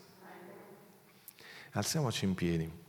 Alziamoci 1.71 2.25
in 2.25 2.35
piedi. 2.35 2.83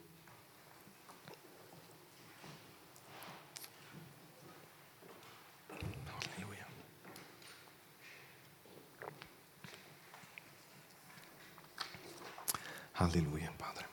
Alleluia, 12.99 13.53
Padre. 13.57 13.87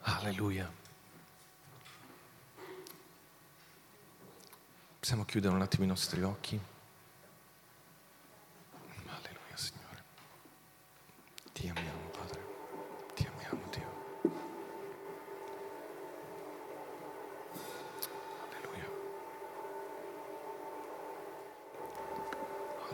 Alleluia. 0.00 0.72
Possiamo 4.98 5.24
chiudere 5.26 5.54
un 5.54 5.60
attimo 5.60 5.84
i 5.84 5.88
nostri 5.88 6.22
occhi? 6.22 6.58
Alleluia, 9.06 9.56
Signore. 9.56 10.04
Ti 11.52 11.68
amiamo. 11.68 11.95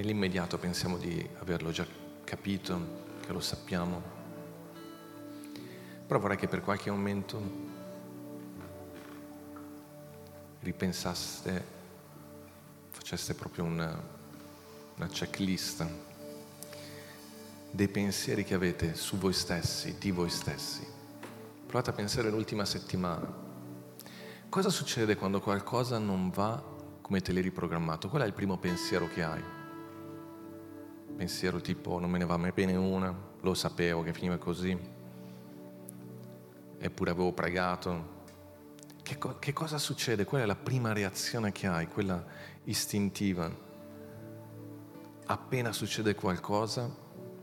nell'immediato 0.00 0.56
pensiamo 0.56 0.96
di 0.96 1.28
averlo 1.40 1.70
già 1.70 1.86
capito, 2.24 3.18
che 3.20 3.32
lo 3.32 3.40
sappiamo, 3.40 4.02
però 6.06 6.18
vorrei 6.18 6.38
che 6.38 6.48
per 6.48 6.62
qualche 6.62 6.90
momento 6.90 7.68
ripensaste, 10.60 11.64
faceste 12.88 13.34
proprio 13.34 13.64
una, 13.64 14.02
una 14.96 15.06
checklist 15.06 15.86
dei 17.70 17.88
pensieri 17.88 18.42
che 18.42 18.54
avete 18.54 18.94
su 18.94 19.18
voi 19.18 19.34
stessi, 19.34 19.98
di 19.98 20.10
voi 20.10 20.30
stessi. 20.30 20.84
Provate 21.66 21.90
a 21.90 21.92
pensare 21.92 22.28
all'ultima 22.28 22.64
settimana. 22.64 23.48
Cosa 24.48 24.70
succede 24.70 25.14
quando 25.14 25.40
qualcosa 25.40 25.98
non 25.98 26.30
va 26.30 26.60
come 27.02 27.20
te 27.20 27.32
l'hai 27.32 27.42
riprogrammato? 27.42 28.08
Qual 28.08 28.22
è 28.22 28.26
il 28.26 28.32
primo 28.32 28.56
pensiero 28.56 29.06
che 29.06 29.22
hai? 29.22 29.59
Pensiero 31.20 31.60
tipo 31.60 31.98
non 31.98 32.08
me 32.08 32.16
ne 32.16 32.24
va 32.24 32.38
mai 32.38 32.50
bene 32.50 32.74
una, 32.76 33.14
lo 33.42 33.52
sapevo 33.52 34.02
che 34.02 34.14
finiva 34.14 34.38
così, 34.38 34.74
eppure 36.78 37.10
avevo 37.10 37.30
pregato. 37.32 38.22
Che, 39.02 39.18
co- 39.18 39.38
che 39.38 39.52
cosa 39.52 39.76
succede? 39.76 40.24
Qual 40.24 40.40
è 40.40 40.46
la 40.46 40.56
prima 40.56 40.94
reazione 40.94 41.52
che 41.52 41.66
hai, 41.66 41.88
quella 41.88 42.24
istintiva? 42.64 43.54
Appena 45.26 45.72
succede 45.72 46.14
qualcosa, 46.14 46.90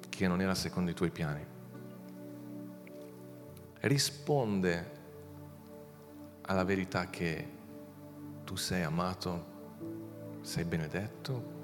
che 0.09 0.28
non 0.28 0.41
era 0.41 0.55
secondo 0.55 0.89
i 0.89 0.95
tuoi 0.95 1.11
piani. 1.11 1.45
Risponde 3.82 4.91
alla 6.41 6.63
verità 6.63 7.11
che 7.11 7.47
tu 8.43 8.55
sei 8.55 8.82
amato, 8.82 10.39
sei 10.41 10.63
benedetto, 10.63 11.57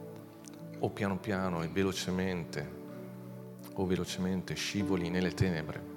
o 0.84 0.90
piano 0.90 1.18
piano 1.18 1.64
e 1.64 1.68
velocemente 1.68 2.82
o 3.74 3.86
velocemente 3.86 4.54
scivoli 4.54 5.10
nelle 5.10 5.34
tenebre. 5.34 5.92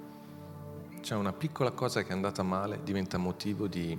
C'è 1.01 1.15
una 1.15 1.33
piccola 1.33 1.71
cosa 1.71 2.01
che 2.03 2.09
è 2.09 2.13
andata 2.13 2.43
male, 2.43 2.81
diventa 2.83 3.17
motivo 3.17 3.67
di, 3.67 3.97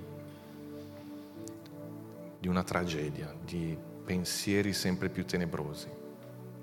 di 2.39 2.47
una 2.47 2.63
tragedia, 2.63 3.33
di 3.43 3.77
pensieri 4.03 4.73
sempre 4.73 5.09
più 5.09 5.25
tenebrosi 5.25 5.99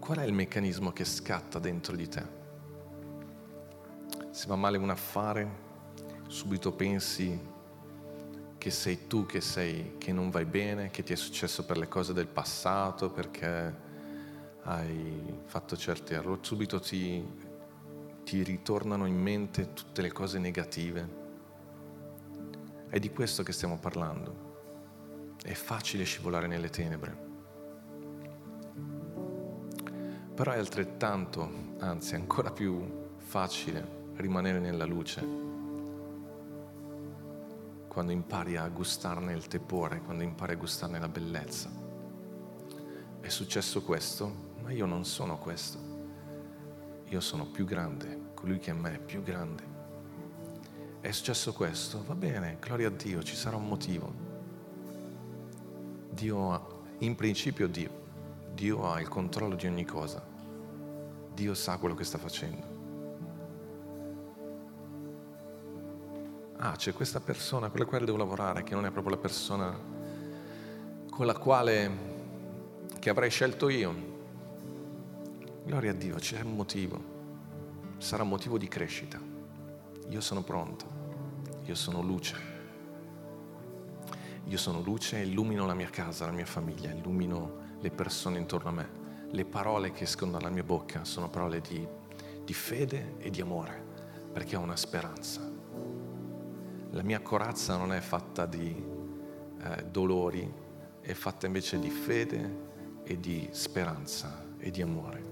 qual 0.06 0.18
è 0.18 0.24
il 0.24 0.32
meccanismo 0.32 0.92
che 0.92 1.04
scatta 1.04 1.58
dentro 1.58 1.96
di 1.96 2.06
te? 2.06 2.22
Se 4.30 4.46
va 4.46 4.54
male 4.54 4.78
un 4.78 4.88
affare, 4.88 5.48
subito 6.28 6.70
pensi 6.70 7.36
che 8.56 8.70
sei 8.70 9.08
tu 9.08 9.26
che 9.26 9.40
sei, 9.40 9.94
che 9.98 10.12
non 10.12 10.30
vai 10.30 10.44
bene, 10.44 10.90
che 10.90 11.02
ti 11.02 11.12
è 11.12 11.16
successo 11.16 11.64
per 11.64 11.76
le 11.76 11.88
cose 11.88 12.12
del 12.12 12.28
passato, 12.28 13.10
perché 13.10 13.74
hai 14.66 15.40
fatto 15.44 15.76
certi 15.76 16.14
errori, 16.14 16.40
subito 16.42 16.80
ti, 16.80 17.24
ti 18.24 18.42
ritornano 18.42 19.06
in 19.06 19.16
mente 19.16 19.72
tutte 19.72 20.02
le 20.02 20.12
cose 20.12 20.38
negative. 20.38 21.24
È 22.88 22.98
di 22.98 23.10
questo 23.10 23.42
che 23.42 23.52
stiamo 23.52 23.78
parlando. 23.78 25.34
È 25.42 25.52
facile 25.52 26.04
scivolare 26.04 26.46
nelle 26.48 26.70
tenebre. 26.70 27.24
Però 30.34 30.52
è 30.52 30.58
altrettanto, 30.58 31.74
anzi 31.78 32.14
ancora 32.14 32.50
più 32.50 33.14
facile 33.18 34.04
rimanere 34.16 34.58
nella 34.58 34.84
luce 34.84 35.44
quando 37.86 38.12
impari 38.12 38.56
a 38.58 38.68
gustarne 38.68 39.32
il 39.32 39.46
tepore, 39.46 40.02
quando 40.02 40.22
impari 40.22 40.52
a 40.52 40.56
gustarne 40.56 40.98
la 40.98 41.08
bellezza. 41.08 41.70
È 43.20 43.28
successo 43.28 43.80
questo, 43.80 44.45
ma 44.66 44.72
io 44.72 44.84
non 44.84 45.04
sono 45.04 45.38
questo. 45.38 45.78
Io 47.10 47.20
sono 47.20 47.46
più 47.46 47.64
grande, 47.64 48.32
colui 48.34 48.58
che 48.58 48.72
è 48.72 48.74
me 48.74 48.94
è 48.94 48.98
più 48.98 49.22
grande. 49.22 49.74
è 51.00 51.12
successo 51.12 51.52
questo, 51.52 52.02
va 52.04 52.16
bene, 52.16 52.56
gloria 52.58 52.88
a 52.88 52.90
Dio, 52.90 53.22
ci 53.22 53.36
sarà 53.36 53.54
un 53.54 53.68
motivo. 53.68 54.12
Dio, 56.10 56.82
in 56.98 57.14
principio 57.14 57.68
Dio, 57.68 57.90
Dio 58.54 58.90
ha 58.90 59.00
il 59.00 59.06
controllo 59.06 59.54
di 59.54 59.68
ogni 59.68 59.84
cosa, 59.84 60.20
Dio 61.32 61.54
sa 61.54 61.78
quello 61.78 61.94
che 61.94 62.02
sta 62.02 62.18
facendo. 62.18 62.74
Ah, 66.56 66.74
c'è 66.74 66.92
questa 66.92 67.20
persona 67.20 67.68
con 67.68 67.78
la 67.78 67.84
quale 67.84 68.04
devo 68.04 68.18
lavorare, 68.18 68.64
che 68.64 68.74
non 68.74 68.84
è 68.84 68.90
proprio 68.90 69.14
la 69.14 69.20
persona 69.20 69.78
con 71.08 71.24
la 71.24 71.38
quale 71.38 71.90
che 72.98 73.10
avrei 73.10 73.30
scelto 73.30 73.68
io. 73.68 74.15
Gloria 75.66 75.90
a 75.90 75.94
Dio, 75.94 76.14
c'è 76.14 76.42
un 76.42 76.54
motivo, 76.54 77.02
sarà 77.98 78.22
un 78.22 78.28
motivo 78.28 78.56
di 78.56 78.68
crescita. 78.68 79.20
Io 80.10 80.20
sono 80.20 80.44
pronto. 80.44 80.86
Io 81.64 81.74
sono 81.74 82.02
luce. 82.02 82.36
Io 84.44 84.58
sono 84.58 84.80
luce 84.80 85.18
e 85.18 85.26
illumino 85.26 85.66
la 85.66 85.74
mia 85.74 85.90
casa, 85.90 86.26
la 86.26 86.30
mia 86.30 86.46
famiglia, 86.46 86.92
illumino 86.92 87.78
le 87.80 87.90
persone 87.90 88.38
intorno 88.38 88.68
a 88.68 88.72
me. 88.74 88.88
Le 89.32 89.44
parole 89.44 89.90
che 89.90 90.04
escono 90.04 90.30
dalla 90.30 90.50
mia 90.50 90.62
bocca 90.62 91.04
sono 91.04 91.28
parole 91.28 91.60
di, 91.60 91.84
di 92.44 92.54
fede 92.54 93.16
e 93.18 93.30
di 93.30 93.40
amore, 93.40 93.84
perché 94.32 94.54
ho 94.54 94.60
una 94.60 94.76
speranza. 94.76 95.40
La 96.90 97.02
mia 97.02 97.20
corazza 97.22 97.76
non 97.76 97.92
è 97.92 97.98
fatta 97.98 98.46
di 98.46 98.84
eh, 99.62 99.84
dolori, 99.90 100.48
è 101.00 101.12
fatta 101.12 101.46
invece 101.46 101.80
di 101.80 101.90
fede 101.90 103.02
e 103.02 103.18
di 103.18 103.48
speranza 103.50 104.44
e 104.58 104.70
di 104.70 104.80
amore. 104.80 105.25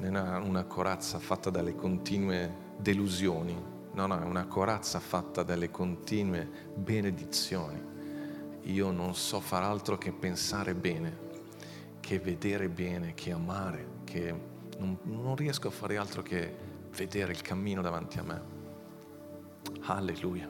Non 0.00 0.16
è 0.16 0.36
una 0.38 0.64
corazza 0.64 1.18
fatta 1.18 1.50
dalle 1.50 1.74
continue 1.74 2.68
delusioni, 2.78 3.70
No, 3.92 4.06
no, 4.06 4.20
è 4.20 4.24
una 4.24 4.46
corazza 4.46 5.00
fatta 5.00 5.42
dalle 5.42 5.70
continue 5.70 6.48
benedizioni. 6.74 7.88
Io 8.62 8.90
non 8.92 9.14
so 9.16 9.40
far 9.40 9.64
altro 9.64 9.98
che 9.98 10.12
pensare 10.12 10.74
bene, 10.74 11.18
che 11.98 12.20
vedere 12.20 12.68
bene, 12.68 13.14
che 13.14 13.32
amare, 13.32 13.86
che 14.04 14.32
non, 14.78 14.96
non 15.02 15.34
riesco 15.34 15.68
a 15.68 15.72
fare 15.72 15.96
altro 15.96 16.22
che 16.22 16.54
vedere 16.96 17.32
il 17.32 17.42
cammino 17.42 17.82
davanti 17.82 18.18
a 18.18 18.22
me. 18.22 18.42
Alleluia. 19.86 20.48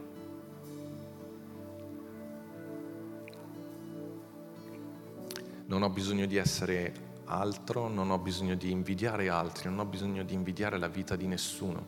Non 5.65 5.83
ho 5.83 5.89
bisogno 5.89 6.27
di 6.27 6.37
essere 6.37 7.09
altro, 7.31 7.89
non 7.89 8.11
ho 8.11 8.19
bisogno 8.19 8.57
di 8.57 8.71
invidiare 8.71 9.29
altri, 9.29 9.69
non 9.69 9.79
ho 9.79 9.85
bisogno 9.85 10.25
di 10.25 10.35
invidiare 10.35 10.79
la 10.79 10.89
vita 10.89 11.15
di 11.15 11.27
nessuno, 11.27 11.87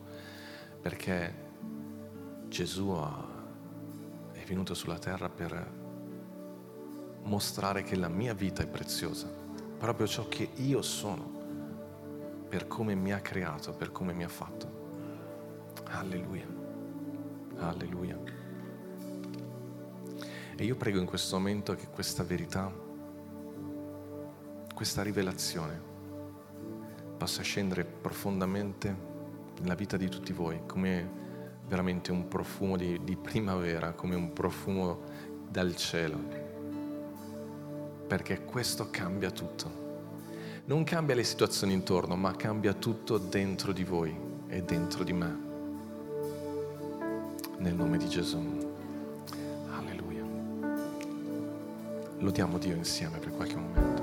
perché 0.81 1.51
Gesù 2.47 2.95
è 4.31 4.43
venuto 4.45 4.73
sulla 4.73 4.97
terra 4.97 5.29
per 5.29 5.71
mostrare 7.23 7.83
che 7.83 7.95
la 7.95 8.09
mia 8.09 8.33
vita 8.33 8.63
è 8.63 8.67
preziosa, 8.67 9.27
proprio 9.77 10.07
ciò 10.07 10.27
che 10.27 10.49
io 10.55 10.81
sono, 10.81 11.31
per 12.47 12.67
come 12.67 12.95
mi 12.95 13.11
ha 13.11 13.19
creato, 13.19 13.73
per 13.73 13.91
come 13.91 14.13
mi 14.13 14.23
ha 14.23 14.29
fatto. 14.29 14.81
Alleluia, 15.85 16.47
alleluia. 17.57 18.19
E 20.55 20.63
io 20.63 20.75
prego 20.75 20.99
in 20.99 21.05
questo 21.05 21.37
momento 21.37 21.75
che 21.75 21.87
questa 21.87 22.23
verità, 22.23 22.82
questa 24.83 25.01
rivelazione 25.01 25.79
possa 27.17 27.41
scendere 27.41 27.85
profondamente 27.85 28.93
nella 29.61 29.75
vita 29.75 29.95
di 29.95 30.09
tutti 30.09 30.33
voi, 30.33 30.63
come 30.65 31.09
veramente 31.65 32.11
un 32.11 32.27
profumo 32.27 32.75
di, 32.75 32.99
di 33.01 33.15
primavera, 33.15 33.93
come 33.93 34.15
un 34.15 34.33
profumo 34.33 34.99
dal 35.47 35.73
cielo, 35.77 36.17
perché 38.07 38.43
questo 38.43 38.89
cambia 38.89 39.31
tutto. 39.31 39.71
Non 40.65 40.83
cambia 40.83 41.15
le 41.15 41.23
situazioni 41.23 41.71
intorno, 41.71 42.17
ma 42.17 42.35
cambia 42.35 42.73
tutto 42.73 43.17
dentro 43.17 43.71
di 43.71 43.85
voi 43.85 44.13
e 44.47 44.63
dentro 44.63 45.05
di 45.05 45.13
me. 45.13 45.37
Nel 47.59 47.73
nome 47.73 47.97
di 47.97 48.09
Gesù. 48.09 48.73
Alleluia. 49.69 50.25
Lodiamo 52.17 52.57
Dio 52.57 52.75
insieme 52.75 53.19
per 53.19 53.31
qualche 53.31 53.55
momento. 53.55 54.02